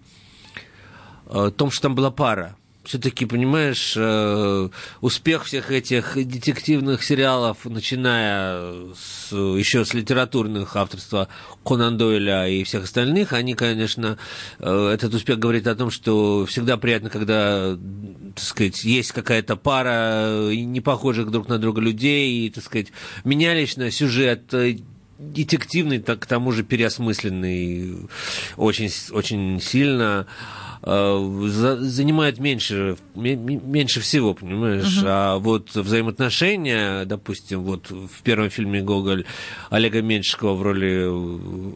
[1.27, 2.57] э, том, что там была пара
[2.88, 4.69] все-таки, понимаешь, э,
[5.02, 11.28] успех всех этих детективных сериалов, начиная с, еще с литературных авторства
[11.65, 14.17] Конан Дойля и всех остальных, они, конечно,
[14.60, 17.78] э, этот успех говорит о том, что всегда приятно, когда,
[18.36, 22.88] так сказать, есть какая-то пара не похожих друг на друга людей, и, так сказать,
[23.26, 24.78] менялись на сюжет, э,
[25.19, 28.08] детективный, так, к тому же переосмысленный
[28.56, 30.28] очень, очень сильно.
[30.89, 31.47] Э,
[31.82, 35.00] занимает меньше, меньше всего, понимаешь?
[35.00, 35.06] Угу.
[35.06, 39.26] А вот взаимоотношения, допустим, вот в первом фильме Гоголь
[39.69, 41.73] Олега Меньшикова в роли э,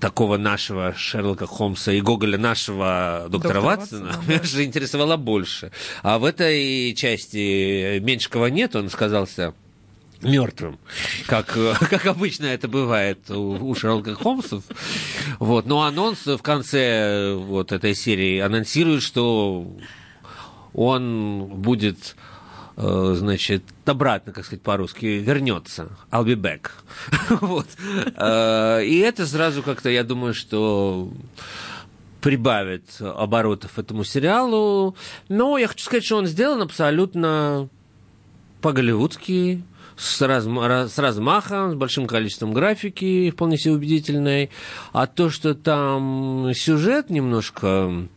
[0.00, 4.42] такого нашего Шерлока Холмса и Гоголя нашего доктора, доктора Ватсона, Ватсона да.
[4.42, 5.70] же интересовало больше.
[6.02, 9.52] А в этой части Меньшикова нет, он сказался
[10.22, 10.78] мертвым,
[11.26, 11.46] как,
[11.90, 14.64] как обычно это бывает у, у Шерлока Холмсов.
[15.38, 15.66] Вот.
[15.66, 19.66] Но анонс в конце вот этой серии анонсирует, что
[20.74, 22.16] он будет
[22.76, 25.90] э, значит, обратно, как сказать по-русски, вернется.
[26.10, 26.70] I'll be back.
[27.40, 27.66] вот.
[28.16, 31.10] Э, и это сразу как-то, я думаю, что
[32.20, 34.96] прибавит оборотов этому сериалу.
[35.28, 37.68] Но я хочу сказать, что он сделан абсолютно
[38.60, 39.62] по-голливудски,
[39.98, 44.50] с, разм, с размахом, с большим количеством графики, вполне себе убедительной.
[44.92, 48.08] А то, что там сюжет немножко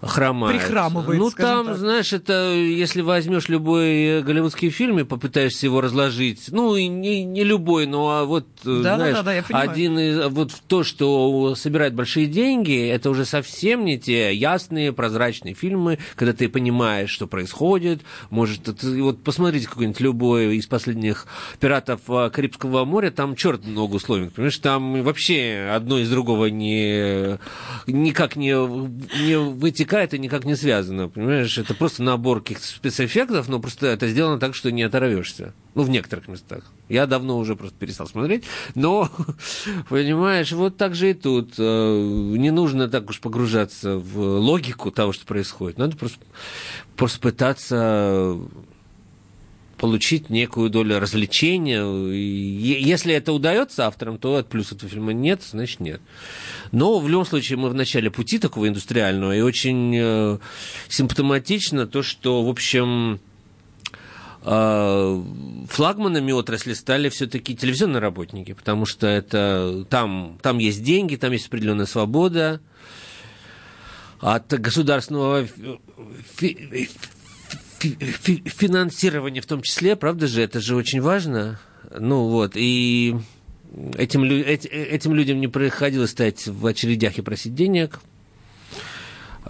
[0.00, 0.60] хромает.
[0.60, 1.76] Прихрамывает, Ну, там, так.
[1.78, 7.42] знаешь, это, если возьмешь любой голливудский фильм и попытаешься его разложить, ну, и не, не
[7.42, 9.70] любой, но а вот, да, знаешь, да, да, я понимаю.
[9.70, 15.54] один из, вот то, что собирает большие деньги, это уже совсем не те ясные, прозрачные
[15.54, 21.26] фильмы, когда ты понимаешь, что происходит, может, это, вот посмотрите какой-нибудь любой из последних
[21.58, 27.38] «Пиратов а, Карибского моря», там черт много условий, понимаешь, там вообще одно из другого не,
[27.86, 28.52] никак не,
[29.26, 31.56] не вытекает вытекает и никак не связано, понимаешь?
[31.56, 35.54] Это просто набор каких-то спецэффектов, но просто это сделано так, что не оторвешься.
[35.74, 36.64] Ну, в некоторых местах.
[36.88, 39.10] Я давно уже просто перестал смотреть, но,
[39.88, 41.54] понимаешь, вот так же и тут.
[41.58, 45.78] Э, не нужно так уж погружаться в логику того, что происходит.
[45.78, 46.18] Надо просто,
[46.96, 48.36] просто пытаться
[49.78, 51.82] получить некую долю развлечения.
[52.12, 56.00] Если это удается авторам, то от плюс этого фильма нет, значит нет.
[56.72, 60.38] Но в любом случае мы в начале пути такого индустриального, и очень э,
[60.88, 63.20] симптоматично то, что, в общем,
[64.42, 65.22] э,
[65.68, 71.46] флагманами отрасли стали все-таки телевизионные работники, потому что это там, там есть деньги, там есть
[71.46, 72.60] определенная свобода
[74.20, 75.46] от государственного
[77.78, 81.58] финансирования в том числе, правда же, это же очень важно.
[81.96, 83.16] Ну вот, и
[83.96, 88.00] этим, этим людям не приходилось стоять в очередях и просить денег.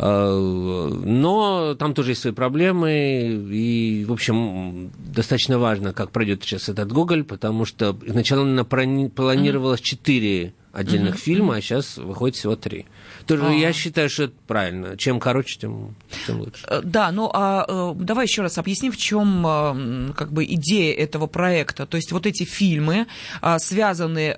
[0.01, 6.69] А, но там тоже есть свои проблемы, и, в общем, достаточно важно, как пройдет сейчас
[6.69, 11.19] этот Гоголь, потому что изначально планировалось четыре отдельных mm-hmm.
[11.19, 12.87] фильма, а сейчас выходит всего три.
[13.29, 13.53] Тоже а.
[13.53, 14.97] я считаю, что это правильно.
[14.97, 15.95] Чем короче, тем,
[16.27, 16.64] тем лучше.
[16.67, 20.95] Э, да, ну а э, давай еще раз объясним, в чем э, как бы идея
[20.95, 21.85] этого проекта.
[21.85, 23.07] То есть вот эти фильмы
[23.43, 24.35] а, связаны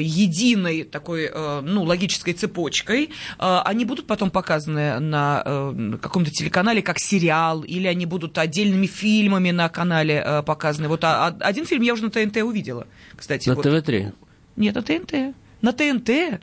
[0.00, 1.30] единой такой,
[1.62, 3.10] ну, логической цепочкой.
[3.38, 9.68] Они будут потом показаны на каком-то телеканале как сериал, или они будут отдельными фильмами на
[9.68, 10.88] канале показаны.
[10.88, 13.48] Вот а, а, один фильм я уже на ТНТ увидела, кстати.
[13.48, 13.64] На вот.
[13.64, 14.12] ТВ-3?
[14.56, 15.34] Нет, на ТНТ.
[15.60, 16.40] На ТНТ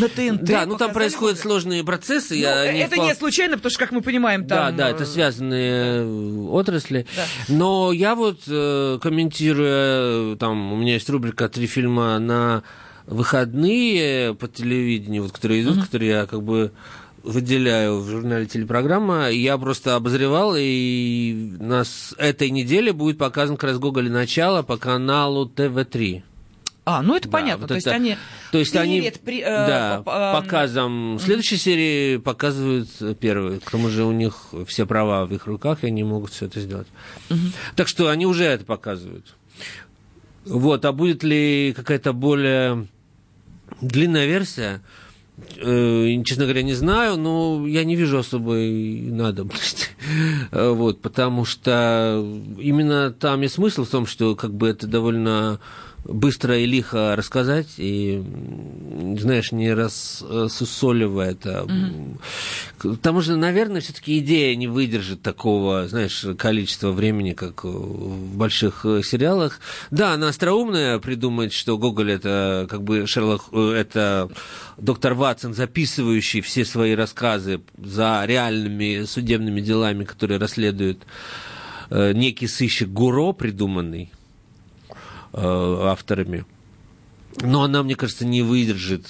[0.00, 0.44] на ТНТ.
[0.44, 2.34] Да, ну там происходят сложные процессы.
[2.34, 4.76] Ну, я это не, не случайно, потому что, как мы понимаем, там...
[4.76, 7.06] Да, да, это связанные э, отрасли.
[7.16, 7.24] Да.
[7.48, 12.62] Но я вот, э, комментируя, там, у меня есть рубрика «Три фильма на
[13.06, 15.84] выходные по телевидению, вот, которые идут, mm-hmm.
[15.84, 16.72] которые я как бы
[17.22, 23.70] выделяю в журнале телепрограмма, я просто обозревал, и у нас этой неделе будет показан как
[23.70, 26.22] раз Гоголь начало по каналу ТВ-3.
[26.88, 27.60] А, ну это да, понятно.
[27.60, 28.16] Вот то, это, есть они
[28.50, 32.88] то есть они при, э, да, по, показом следующей серии показывают
[33.20, 33.60] первый.
[33.60, 36.60] К тому же у них все права в их руках, и они могут все это
[36.60, 36.86] сделать.
[37.28, 37.38] Угу.
[37.76, 39.34] Так что они уже это показывают.
[40.46, 42.86] Вот, а будет ли какая-то более
[43.82, 44.80] длинная версия?
[45.58, 49.88] Э, честно говоря, не знаю, но я не вижу особой надобности.
[50.52, 52.24] вот, потому что
[52.58, 55.60] именно там и смысл в том, что как бы это довольно
[56.08, 58.22] быстро и лихо рассказать, и,
[59.18, 61.64] знаешь, не рассусоливая это.
[61.64, 62.94] Угу.
[62.96, 68.86] К тому же, наверное, все-таки идея не выдержит такого, знаешь, количества времени, как в больших
[69.04, 69.60] сериалах.
[69.90, 74.30] Да, она остроумная, придумать, что Гоголь это как бы Шерлок, это
[74.78, 81.02] доктор Ватсон, записывающий все свои рассказы за реальными судебными делами, которые расследует
[81.90, 84.17] э, некий сыщик Гуро, придуманный э,
[85.32, 86.44] авторами.
[87.42, 89.06] Но она, мне кажется, не выдержит,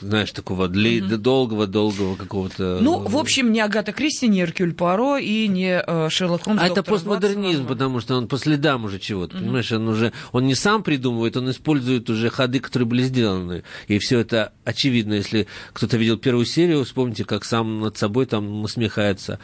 [0.00, 2.78] знаешь, такого долгого-долгого какого-то...
[2.82, 6.60] Ну, в общем, не Агата Кристи, не Эркюль Паро и не э, Шерлок Холмс.
[6.60, 9.44] А это постмодернизм, потому что он по следам уже чего-то, угу.
[9.44, 9.72] понимаешь?
[9.72, 13.62] Он уже, он не сам придумывает, он использует уже ходы, которые были сделаны.
[13.88, 18.62] И все это очевидно, если кто-то видел первую серию, вспомните, как сам над собой там
[18.62, 19.38] насмехается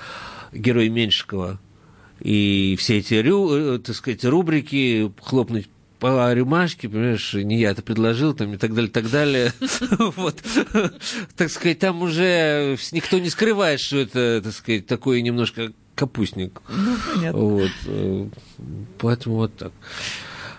[0.53, 1.61] герой Меньшикова.
[2.21, 5.69] И все эти, э, так сказать, рубрики, хлопнуть
[6.03, 9.53] по рюмашке, понимаешь, не я это предложил, там, и так далее, так далее.
[10.17, 10.43] Вот,
[11.37, 16.61] так сказать, там уже никто не скрывает, что это, так сказать, такой немножко капустник.
[16.69, 17.41] Ну, понятно.
[17.41, 18.27] Вот, э,
[18.99, 19.73] поэтому вот так.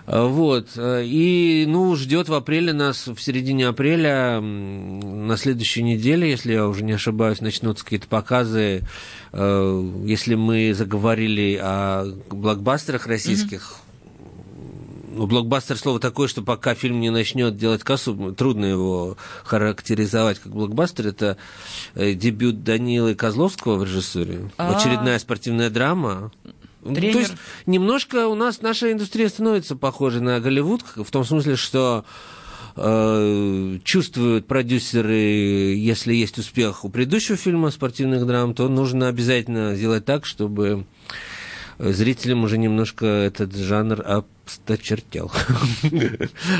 [0.06, 0.68] Вот.
[0.78, 6.84] И, ну, ждет в апреле нас, в середине апреля, на следующей неделе, если я уже
[6.84, 8.82] не ошибаюсь, начнутся какие-то показы.
[9.32, 13.83] Э, если мы заговорили о блокбастерах российских,
[15.14, 20.52] ну, блокбастер слово такое, что пока фильм не начнет делать кассу, трудно его характеризовать как
[20.52, 21.06] блокбастер.
[21.06, 21.36] Это
[21.94, 24.50] э, дебют Данилы Козловского в режиссуре.
[24.58, 24.76] А-а-а.
[24.76, 26.32] Очередная спортивная драма.
[26.82, 27.12] Тренер.
[27.12, 27.32] То есть
[27.66, 32.04] немножко у нас наша индустрия становится похожей на Голливуд, в том смысле, что
[32.76, 40.04] э, чувствуют продюсеры, если есть успех у предыдущего фильма спортивных драм, то нужно обязательно сделать
[40.04, 40.84] так, чтобы
[41.78, 44.02] зрителям уже немножко этот жанр
[44.46, 45.30] осточертел.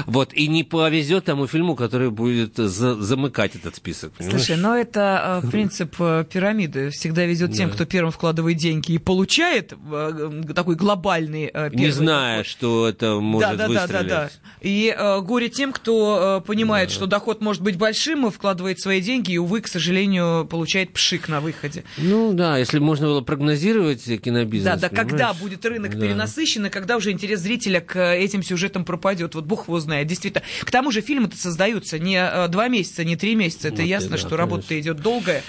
[0.07, 4.12] Вот, и не повезет тому фильму, который будет замыкать этот список.
[4.18, 6.90] Слушай, но это э, принцип э, пирамиды.
[6.90, 11.77] Всегда везет тем, кто первым вкладывает деньги и получает э, такой глобальный первый.
[11.77, 14.31] Не зная, что это может да, да, Да, да, да.
[14.61, 19.38] И горе тем, кто понимает, что доход может быть большим и вкладывает свои деньги, и,
[19.38, 21.85] увы, к сожалению, получает пшик на выходе.
[21.99, 24.64] Ну да, если можно было прогнозировать кинобизнес.
[24.64, 28.42] Да, да, когда будет рынок перенасыщен, и когда уже интерес зрителя зрителя к э, этим
[28.42, 29.34] сюжетам пропадет.
[29.34, 30.44] Вот бог его знает, действительно.
[30.60, 33.68] К тому же фильмы-то создаются не э, два месяца, не три месяца.
[33.68, 35.42] Это вот ясно, да, что работа идет долгая.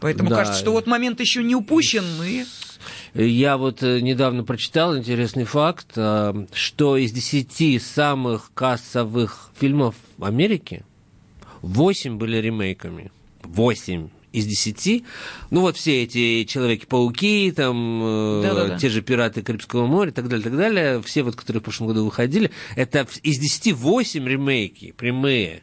[0.00, 0.36] Поэтому да.
[0.36, 2.04] кажется, что вот момент еще не упущен.
[2.24, 2.44] И...
[3.14, 10.84] Я вот э, недавно прочитал интересный факт, что из десяти самых кассовых фильмов в Америке
[11.62, 13.10] восемь были ремейками.
[13.42, 15.04] Восемь из десяти.
[15.50, 20.44] Ну, вот все эти Человеки-пауки, там, э, те же Пираты Карибского моря и так далее,
[20.44, 25.62] так далее, все вот, которые в прошлом году выходили, это из десяти восемь ремейки, прямые.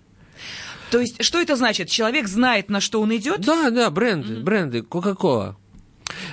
[0.91, 1.89] То есть, что это значит?
[1.89, 3.41] Человек знает, на что он идет?
[3.41, 4.43] Да, да, бренды, mm-hmm.
[4.43, 5.57] бренды, Кока-Кола.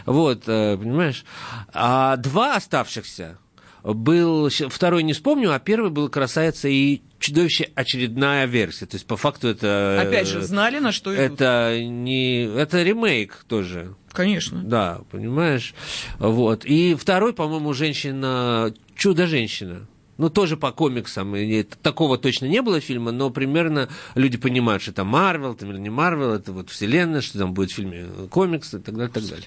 [0.06, 1.24] Вот, э, понимаешь?
[1.72, 3.38] А два оставшихся
[3.84, 8.86] был, второй не вспомню, а первый был «Красавица и чудовище» очередная версия.
[8.86, 10.00] То есть, по факту, это...
[10.00, 11.40] Опять же, знали, на что идут.
[11.40, 12.44] Это не...
[12.44, 13.94] Это ремейк тоже.
[14.10, 14.62] Конечно.
[14.62, 15.74] Да, понимаешь?
[16.18, 16.64] Вот.
[16.64, 18.72] И второй, по-моему, «Женщина...
[18.96, 19.86] Чудо-женщина».
[20.16, 21.34] Ну, тоже по комиксам.
[21.34, 25.78] И такого точно не было фильма, но примерно люди понимают, что это Марвел, там, или
[25.78, 29.24] не Марвел, это вот вселенная, что там будет в фильме комиксы и так далее, так
[29.24, 29.46] далее.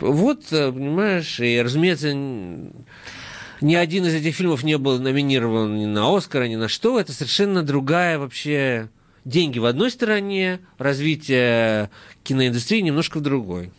[0.00, 2.12] Вот, э, понимаешь, и, разумеется,
[3.60, 6.98] ни один из этих фильмов не был номинирован ни на Оскар, ни на что.
[6.98, 8.88] Это совершенно другая вообще...
[9.24, 11.88] Деньги в одной стороне, развитие
[12.24, 13.72] киноиндустрии немножко в другой.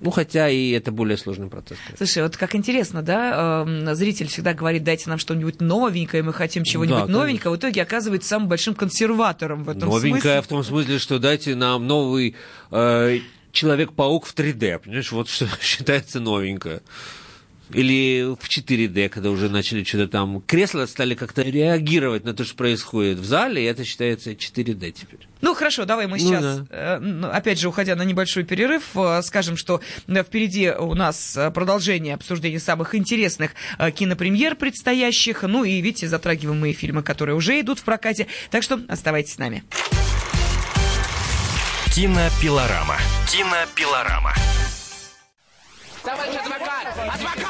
[0.00, 1.78] Ну, хотя и это более сложный процесс.
[1.96, 6.62] Слушай, вот как интересно, да, э, зритель всегда говорит, дайте нам что-нибудь новенькое, мы хотим
[6.62, 10.42] чего-нибудь да, новенького, в итоге оказывается самым большим консерватором в этом новенькое смысле.
[10.42, 12.36] в том смысле, что дайте нам новый
[12.70, 13.18] э,
[13.56, 16.82] Человек-паук в 3D, понимаешь, вот что считается новенькое.
[17.72, 20.40] Или в 4D, когда уже начали что-то там...
[20.42, 25.20] Кресла стали как-то реагировать на то, что происходит в зале, и это считается 4D теперь.
[25.40, 26.98] Ну, хорошо, давай мы сейчас, ну, да.
[27.00, 32.14] Э, опять же, уходя на небольшой перерыв, э, скажем, что э, впереди у нас продолжение
[32.14, 33.52] обсуждения самых интересных
[33.94, 35.42] кинопремьер предстоящих.
[35.42, 38.28] Ну и, видите, затрагиваем мы фильмы, которые уже идут в прокате.
[38.50, 39.64] Так что оставайтесь с нами.
[41.94, 42.96] Кинопилорама.
[43.30, 44.34] Кинопилорама.
[46.06, 46.86] Товарищ адвокат!
[47.14, 47.45] Адвокат!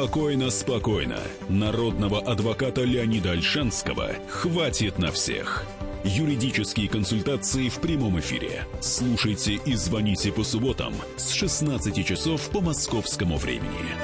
[0.00, 1.18] Спокойно, спокойно.
[1.50, 5.66] Народного адвоката Леонида Альшанского хватит на всех.
[6.04, 8.64] Юридические консультации в прямом эфире.
[8.80, 13.94] Слушайте и звоните по субботам с 16 часов по московскому времени.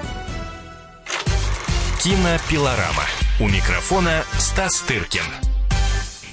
[2.05, 3.05] Кинопилорама.
[3.41, 5.25] У микрофона Стас Тыркин.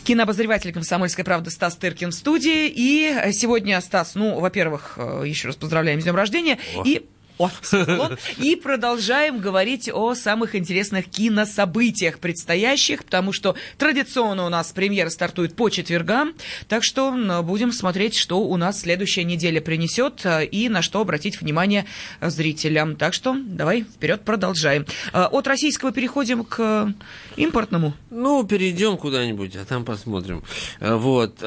[0.03, 2.67] Кинообозреватель «Комсомольской правды» Стас Тыркин в студии.
[2.67, 6.59] И сегодня, Стас, ну, во-первых, э, еще раз поздравляем с днем рождения.
[6.83, 7.05] И
[7.37, 8.17] о, Светлон.
[8.37, 15.55] И продолжаем говорить о самых интересных кинособытиях предстоящих, потому что традиционно у нас премьера стартует
[15.55, 16.33] по четвергам,
[16.67, 17.11] так что
[17.43, 21.85] будем смотреть, что у нас следующая неделя принесет э, и на что обратить внимание
[22.21, 22.95] зрителям.
[22.95, 24.85] Так что давай вперед продолжаем.
[25.11, 26.93] Э, от российского переходим к
[27.35, 27.93] импортному.
[28.09, 30.43] Ну, перейдем куда-нибудь, а там посмотрим.
[30.79, 31.41] Э, вот.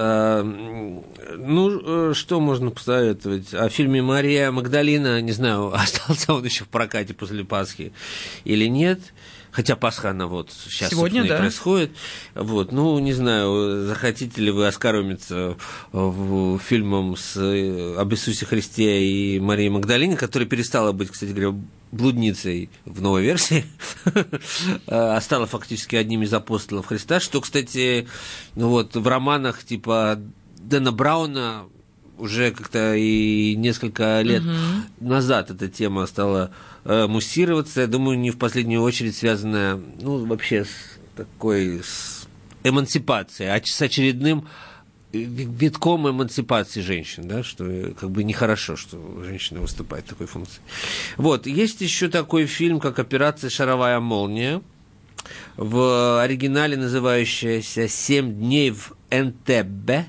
[1.39, 3.55] Ну, что можно посоветовать?
[3.55, 7.93] О фильме «Мария Магдалина», не знаю, остался он еще в прокате после Пасхи
[8.45, 9.01] или нет.
[9.57, 11.37] Хотя Пасха, она вот сейчас Сегодня, да.
[11.37, 11.93] и происходит.
[12.35, 15.57] Вот, ну, не знаю, захотите ли вы оскаромиться
[15.93, 17.39] в фильмом с,
[17.97, 21.59] об Иисусе Христе и Марии Магдалине, которая перестала быть, кстати говоря,
[21.91, 23.64] блудницей в новой версии,
[24.89, 28.09] а стала фактически одним из апостолов Христа, что, кстати,
[28.57, 30.20] ну вот в романах типа
[30.59, 31.64] Дэна Брауна
[32.19, 35.09] уже как-то и несколько лет угу.
[35.09, 36.51] назад эта тема стала
[36.85, 37.83] э, муссироваться.
[37.83, 40.71] Я думаю, не в последнюю очередь связанная, ну, вообще с
[41.17, 42.27] такой с
[42.62, 44.49] эмансипацией, а с очередным
[45.12, 50.61] витком эмансипации женщин, да, что э, как бы нехорошо, что женщина выступает в такой функции.
[51.17, 54.62] Вот, есть еще такой фильм, как «Операция «Шаровая молния»,
[55.57, 60.07] в оригинале называющаяся «Семь дней в Энтеббе»,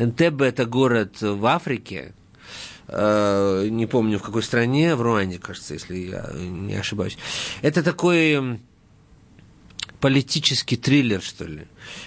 [0.00, 2.14] Энтебе– это город в Африке,
[2.88, 7.18] э, не помню в какой стране, в Руанде, кажется, если я не ошибаюсь.
[7.60, 8.60] Это такой
[10.00, 11.66] политический триллер, что ли,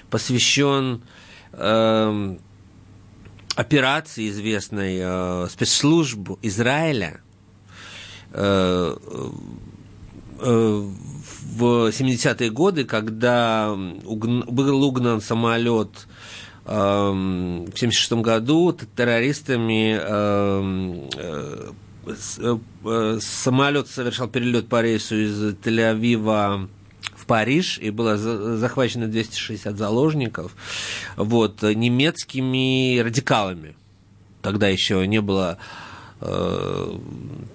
[0.10, 1.04] посвящен
[1.52, 2.38] э,
[3.56, 7.22] операции известной э, спецслужб Израиля
[8.32, 8.98] э,
[10.40, 10.90] э,
[11.56, 16.13] в 70-е годы, когда был угнан самолет Эм,
[16.66, 21.72] в 1976 году террористами эм, э,
[22.86, 26.70] э, самолет совершал перелет по рейсу из Тель-Авива
[27.16, 30.56] в Париж, и было захвачено 260 заложников,
[31.18, 33.76] вот, немецкими радикалами.
[34.42, 35.58] Тогда еще не было
[36.22, 36.98] э,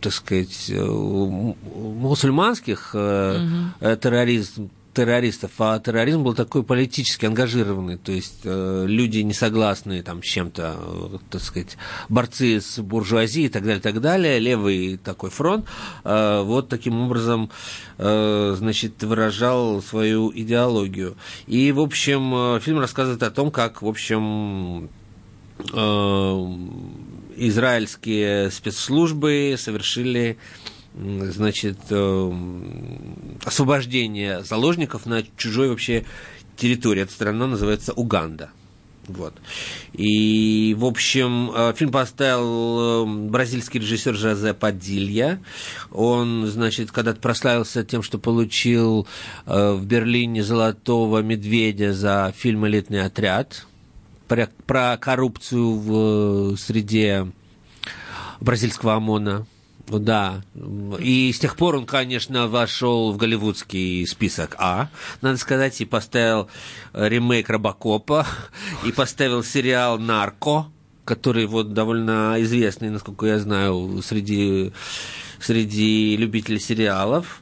[0.03, 3.73] так сказать, мусульманских э, угу.
[3.97, 4.69] терроризм,
[4.99, 10.27] террористов, а терроризм был такой политически ангажированный, то есть э, люди не согласные там с
[10.27, 11.77] чем-то, э, так сказать,
[12.09, 15.67] борцы с буржуазией и так далее, так далее, левый такой фронт,
[16.03, 17.49] э, вот таким образом,
[17.99, 21.17] э, значит, выражал свою идеологию.
[21.47, 24.89] И, в общем, э, фильм рассказывает о том, как, в общем,
[25.73, 26.57] э,
[27.37, 30.39] израильские спецслужбы совершили
[30.99, 36.05] значит, эм, освобождение заложников на чужой вообще
[36.57, 37.03] территории.
[37.03, 38.51] Эта страна называется Уганда.
[39.07, 39.35] Вот.
[39.95, 45.41] И, в общем, э, фильм поставил эм, бразильский режиссер Жозе Падилья.
[45.91, 49.07] Он, значит, когда-то прославился тем, что получил
[49.47, 53.67] э, в Берлине золотого медведя за фильм «Элитный отряд»
[54.27, 57.33] про, про коррупцию в среде
[58.41, 59.47] бразильского ОМОНа.
[59.91, 60.43] Да.
[60.99, 64.91] И с тех пор он, конечно, вошел в голливудский список А,
[65.23, 66.49] надо сказать, и поставил
[66.93, 68.27] ремейк Робокопа,
[68.85, 70.67] и поставил сериал Нарко,
[71.05, 74.73] который вот довольно известный, насколько я знаю, среди,
[75.41, 77.41] среди любителей сериалов.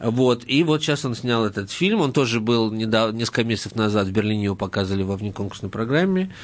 [0.00, 3.14] Вот, и вот сейчас он снял этот фильм, он тоже был недав...
[3.14, 6.34] несколько месяцев назад в Берлине его показывали во внеконкурсной программе.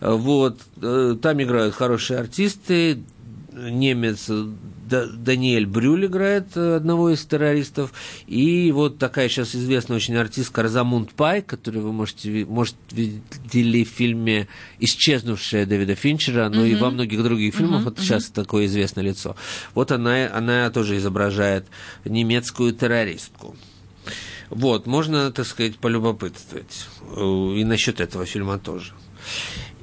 [0.00, 3.02] Вот, э, там играют хорошие артисты,
[3.70, 4.30] немец
[4.88, 7.92] Даниэль Брюль играет э, одного из террористов,
[8.26, 13.88] и вот такая сейчас известная очень артистка Розамунд Пай, которую вы можете, может, видели в
[13.88, 14.48] фильме
[14.78, 16.70] «Исчезнувшая» Дэвида Финчера, но mm-hmm.
[16.70, 17.84] и во многих других фильмах, mm-hmm.
[17.84, 18.34] вот сейчас mm-hmm.
[18.34, 19.36] такое известное лицо.
[19.74, 21.66] Вот она, она тоже изображает
[22.04, 23.56] немецкую террористку.
[24.48, 26.88] Вот, можно, так сказать, полюбопытствовать.
[27.16, 28.92] Э, и насчет этого фильма тоже.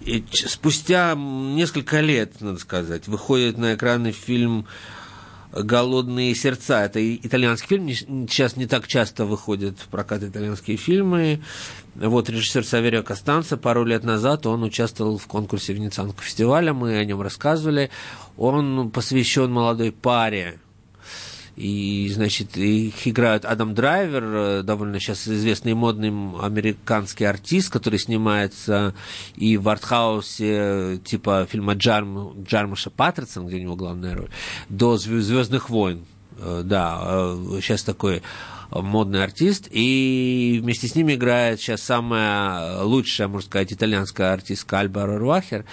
[0.07, 4.65] И спустя несколько лет, надо сказать, выходит на экраны фильм
[5.51, 6.85] «Голодные сердца».
[6.85, 7.89] Это итальянский фильм,
[8.29, 11.41] сейчас не так часто выходят в прокат итальянские фильмы.
[11.93, 17.03] Вот режиссер Саверио Костанца пару лет назад он участвовал в конкурсе Венецианского фестиваля, мы о
[17.03, 17.89] нем рассказывали.
[18.37, 20.57] Он посвящен молодой паре,
[21.57, 28.93] и, значит, их играют Адам Драйвер, э, довольно сейчас известный модный американский артист, который снимается
[29.35, 34.29] и в артхаусе типа фильма Джарм, Джармаша Паттерсон, где у него главная роль,
[34.69, 36.05] до «Звездных войн».
[36.37, 38.21] Э, да, сейчас э, такой
[38.69, 45.17] модный артист, и вместе с ними играет сейчас самая лучшая, можно сказать, итальянская артистка Альбара
[45.17, 45.65] Руахер.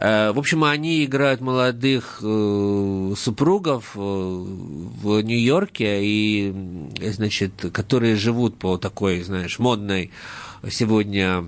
[0.00, 6.54] В общем, они играют молодых супругов в Нью-Йорке, и,
[7.12, 10.10] значит, которые живут по такой, знаешь, модной
[10.70, 11.44] сегодня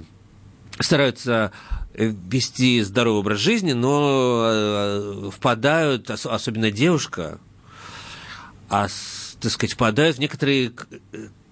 [0.79, 1.51] стараются
[1.95, 7.39] вести здоровый образ жизни, но э, впадают, особенно девушка,
[8.71, 8.89] а,
[9.41, 10.73] так сказать, впадают в некоторые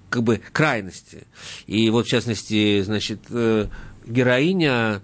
[0.09, 1.27] как бы крайности.
[1.67, 3.69] И вот, в частности, значит, э,
[4.07, 5.01] героиня Э,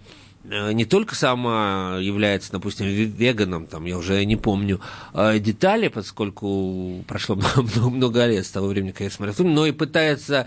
[0.49, 4.81] не только сама является, допустим, веганом, там, я уже не помню
[5.13, 9.67] э, детали, поскольку прошло много, много лет с того времени, когда я смотрел фильм, но
[9.67, 10.47] и пытается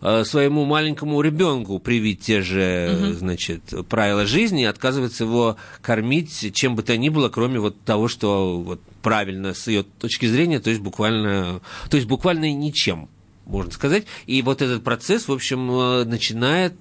[0.00, 3.12] э, своему маленькому ребенку привить те же, угу.
[3.14, 8.08] значит, правила жизни и отказывается его кормить чем бы то ни было, кроме вот того,
[8.08, 13.08] что вот правильно с ее точки зрения, то есть буквально, то есть буквально ничем
[13.46, 14.04] можно сказать.
[14.26, 15.66] И вот этот процесс, в общем,
[16.08, 16.74] начинает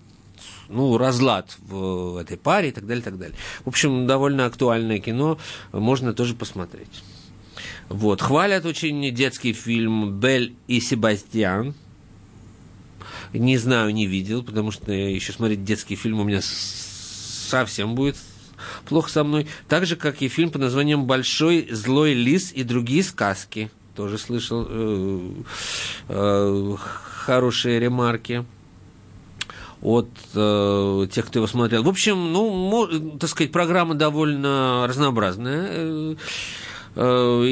[0.69, 3.35] ну, разлад в этой паре и так далее, и так далее.
[3.65, 5.37] В общем, довольно актуальное кино,
[5.71, 7.03] можно тоже посмотреть.
[7.89, 8.21] Вот.
[8.21, 11.73] Хвалят очень детский фильм «Бель и Себастьян».
[13.33, 18.15] Не знаю, не видел, потому что еще смотреть детский фильм у меня совсем будет
[18.85, 19.47] плохо со мной.
[19.67, 23.69] Так же, как и фильм под названием «Большой злой лис и другие сказки».
[23.95, 25.31] Тоже слышал э,
[26.07, 28.45] э, хорошие ремарки
[29.81, 31.83] от э, тех, кто его смотрел.
[31.83, 36.15] В общем, ну, так сказать, программа довольно разнообразная э,
[36.95, 37.01] э,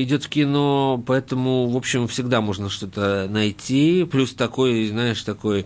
[0.01, 4.03] идет в кино, поэтому, в общем, всегда можно что-то найти.
[4.03, 5.65] Плюс такой, знаешь, такой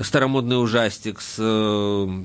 [0.00, 2.24] старомодный ужастик с э,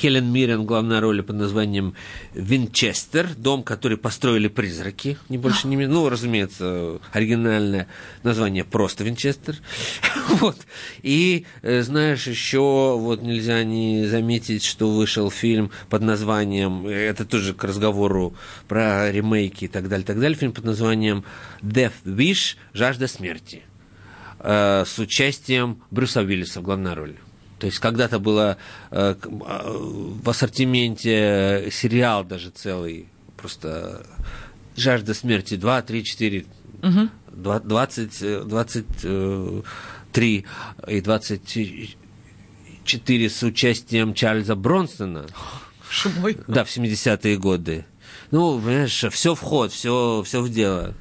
[0.00, 1.94] Хелен Миррен в главной роли под названием
[2.34, 5.92] «Винчестер», дом, который построили призраки, не больше, не меньше.
[5.92, 7.88] Ну, разумеется, оригинальное
[8.22, 9.56] название просто «Винчестер».
[10.28, 10.58] вот.
[11.02, 17.54] И, э, знаешь, еще вот нельзя не заметить, что вышел фильм под названием, это тоже
[17.54, 18.34] к разговору
[18.68, 21.24] про ремейки и так далее, так далее, фильм под названием
[21.62, 22.56] «Death Wish.
[22.74, 23.62] Жажда смерти»
[24.40, 27.16] э, с участием Брюса Уиллиса в главной роли.
[27.58, 28.56] То есть когда-то было
[28.90, 34.04] э, а, в ассортименте сериал даже целый, просто
[34.76, 36.44] «Жажда смерти» 2, 3, 4,
[36.82, 37.08] угу.
[37.32, 40.44] 20, 23
[40.88, 45.26] и 24 с участием Чарльза Бронсона.
[45.88, 46.36] Шумой.
[46.46, 47.86] Да, в 70-е годы.
[48.30, 50.94] Ну, понимаешь, все в ход, все, все в дело.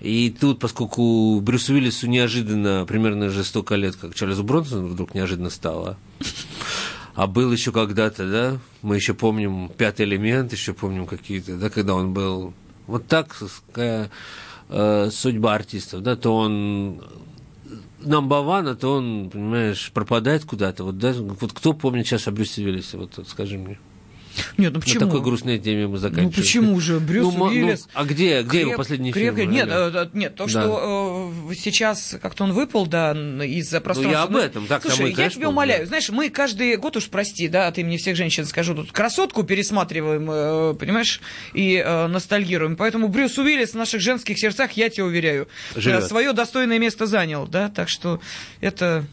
[0.00, 5.50] И тут, поскольку Брюсу Уиллису неожиданно, примерно же столько лет, как Чарльзу Бронсону вдруг неожиданно
[5.50, 5.96] стало,
[7.14, 11.94] а был еще когда-то, да, мы еще помним пятый элемент, еще помним какие-то, да, когда
[11.94, 12.52] он был
[12.88, 13.36] вот так,
[13.68, 14.10] какая
[14.68, 17.00] э, судьба артистов, да, то он
[18.00, 20.84] number а то он, понимаешь, пропадает куда-то.
[20.84, 23.78] Вот, да, вот кто помнит сейчас о Брюсе Уиллисе, вот скажи мне.
[24.56, 25.00] Нет, ну почему?
[25.00, 26.32] На такой грустной теме мы заканчиваем.
[26.34, 27.00] Ну почему же?
[27.00, 27.86] Брюс ну, Уиллис...
[27.86, 29.50] Ну, а где, где креп, его последний креп, фильм?
[29.50, 30.50] Нет, э, нет, то, да.
[30.50, 34.02] что э, сейчас как-то он выпал, да, из-за пространства.
[34.02, 34.66] Ну я об этом.
[34.66, 38.16] Так, Слушай, я тебя умоляю, знаешь, мы каждый год уж, прости, да, от имени всех
[38.16, 41.20] женщин скажу, тут красотку пересматриваем, э, понимаешь,
[41.54, 42.76] и э, ностальгируем.
[42.76, 46.04] Поэтому Брюс Уиллис в наших женских сердцах, я тебе уверяю, Живет.
[46.04, 48.20] свое достойное место занял, да, так что
[48.60, 49.04] это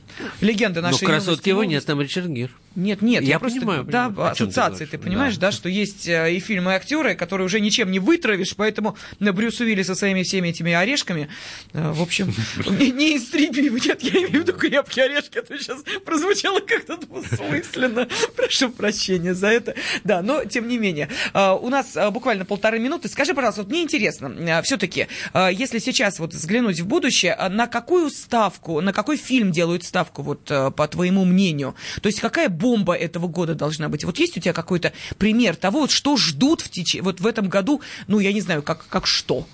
[0.42, 2.52] легенда нашей Но красотки его нет, там Ричард Гир.
[2.76, 4.14] Нет, нет, я, я понимаю, просто, понимаю.
[4.16, 5.48] да, ассоциации, ты, ты понимаешь, да.
[5.48, 9.34] да, что есть э, и фильмы, и актеры, которые уже ничем не вытравишь, поэтому на
[9.34, 11.30] Брюс Уилли со своими всеми этими орешками,
[11.74, 13.80] э, в общем, неистребимы.
[13.80, 18.08] Нет, я имею в виду крепкие орешки, это сейчас прозвучало как-то двусмысленно.
[18.36, 19.74] Прошу прощения за это.
[20.04, 21.10] Да, но тем не менее.
[21.34, 23.10] Э, у нас буквально полторы минуты.
[23.10, 28.82] Скажи, пожалуйста, вот мне интересно, все-таки, если сейчас вот взглянуть в будущее, на какую ставку,
[28.82, 31.76] на какой фильм делают ставку, вот по твоему мнению?
[32.02, 34.04] То есть какая бомба этого года должна быть?
[34.04, 36.98] Вот есть у тебя какой-то пример того, вот что ждут в теч...
[37.02, 39.48] вот в этом году, ну, я не знаю, как, как что?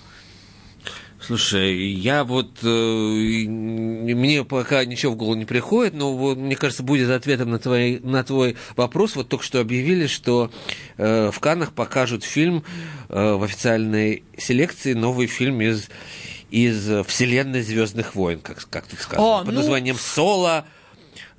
[1.18, 6.82] Слушай, я вот э, мне пока ничего в голову не приходит, но вот, мне кажется,
[6.82, 9.16] будет ответом на твой, на твой вопрос.
[9.16, 10.50] Вот только что объявили, что
[10.98, 12.64] э, в Каннах покажут фильм
[13.08, 15.88] э, в официальной селекции, новый фильм из,
[16.50, 19.60] из вселенной Звездных войн, как, как тут сказано, О, под ну...
[19.60, 20.66] названием Соло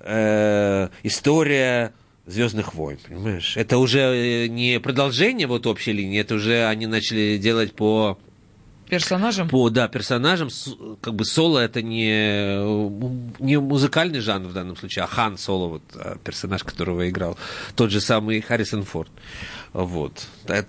[0.08, 1.94] э, история
[2.26, 3.56] Звездных войн, понимаешь?
[3.56, 8.18] Это уже э, не продолжение вот общей линии, это уже они начали делать по
[8.90, 9.50] персонажам?
[9.50, 10.50] По, да, персонажам.
[11.02, 12.58] Как бы соло это не,
[13.40, 17.38] не музыкальный жанр в данном случае, а Хан Соло, вот а персонаж, которого играл
[17.76, 19.12] тот же самый Харрисон Форд.
[19.74, 20.26] Вот.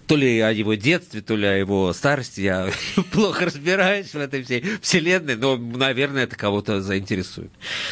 [0.07, 2.71] То ли о его детстве, то ли о его старости я
[3.13, 7.51] плохо разбираюсь в этой всей вселенной, но, наверное, это кого-то заинтересует.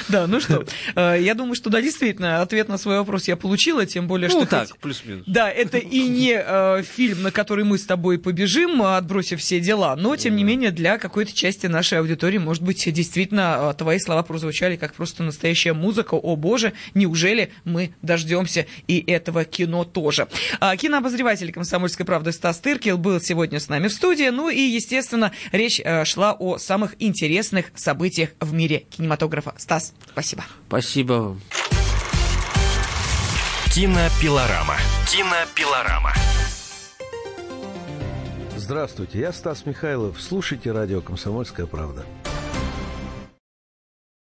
[0.09, 3.87] Да, ну что, э, я думаю, что да, действительно, ответ на свой вопрос я получила,
[3.87, 4.51] тем более, ну, что...
[4.51, 4.81] так, хоть...
[4.81, 5.24] плюс-минус.
[5.27, 9.97] Да, это и не э, фильм, на который мы с тобой побежим, отбросив все дела,
[9.97, 14.23] но, тем не менее, для какой-то части нашей аудитории, может быть, действительно, э, твои слова
[14.23, 16.14] прозвучали как просто настоящая музыка.
[16.14, 20.29] О боже, неужели мы дождемся и этого кино тоже?
[20.61, 25.33] А, кинообозреватель «Комсомольской правды» Стас Тыркил был сегодня с нами в студии, ну и, естественно,
[25.53, 29.55] речь э, шла о самых интересных событиях в мире кинематографа.
[29.57, 30.45] Стас, спасибо.
[30.69, 31.41] Спасибо вам.
[33.73, 34.77] Кинопилорама.
[35.11, 36.14] Кинопилорама.
[38.67, 40.21] Здравствуйте, я Стас Михайлов.
[40.21, 42.05] Слушайте радио «Комсомольская правда».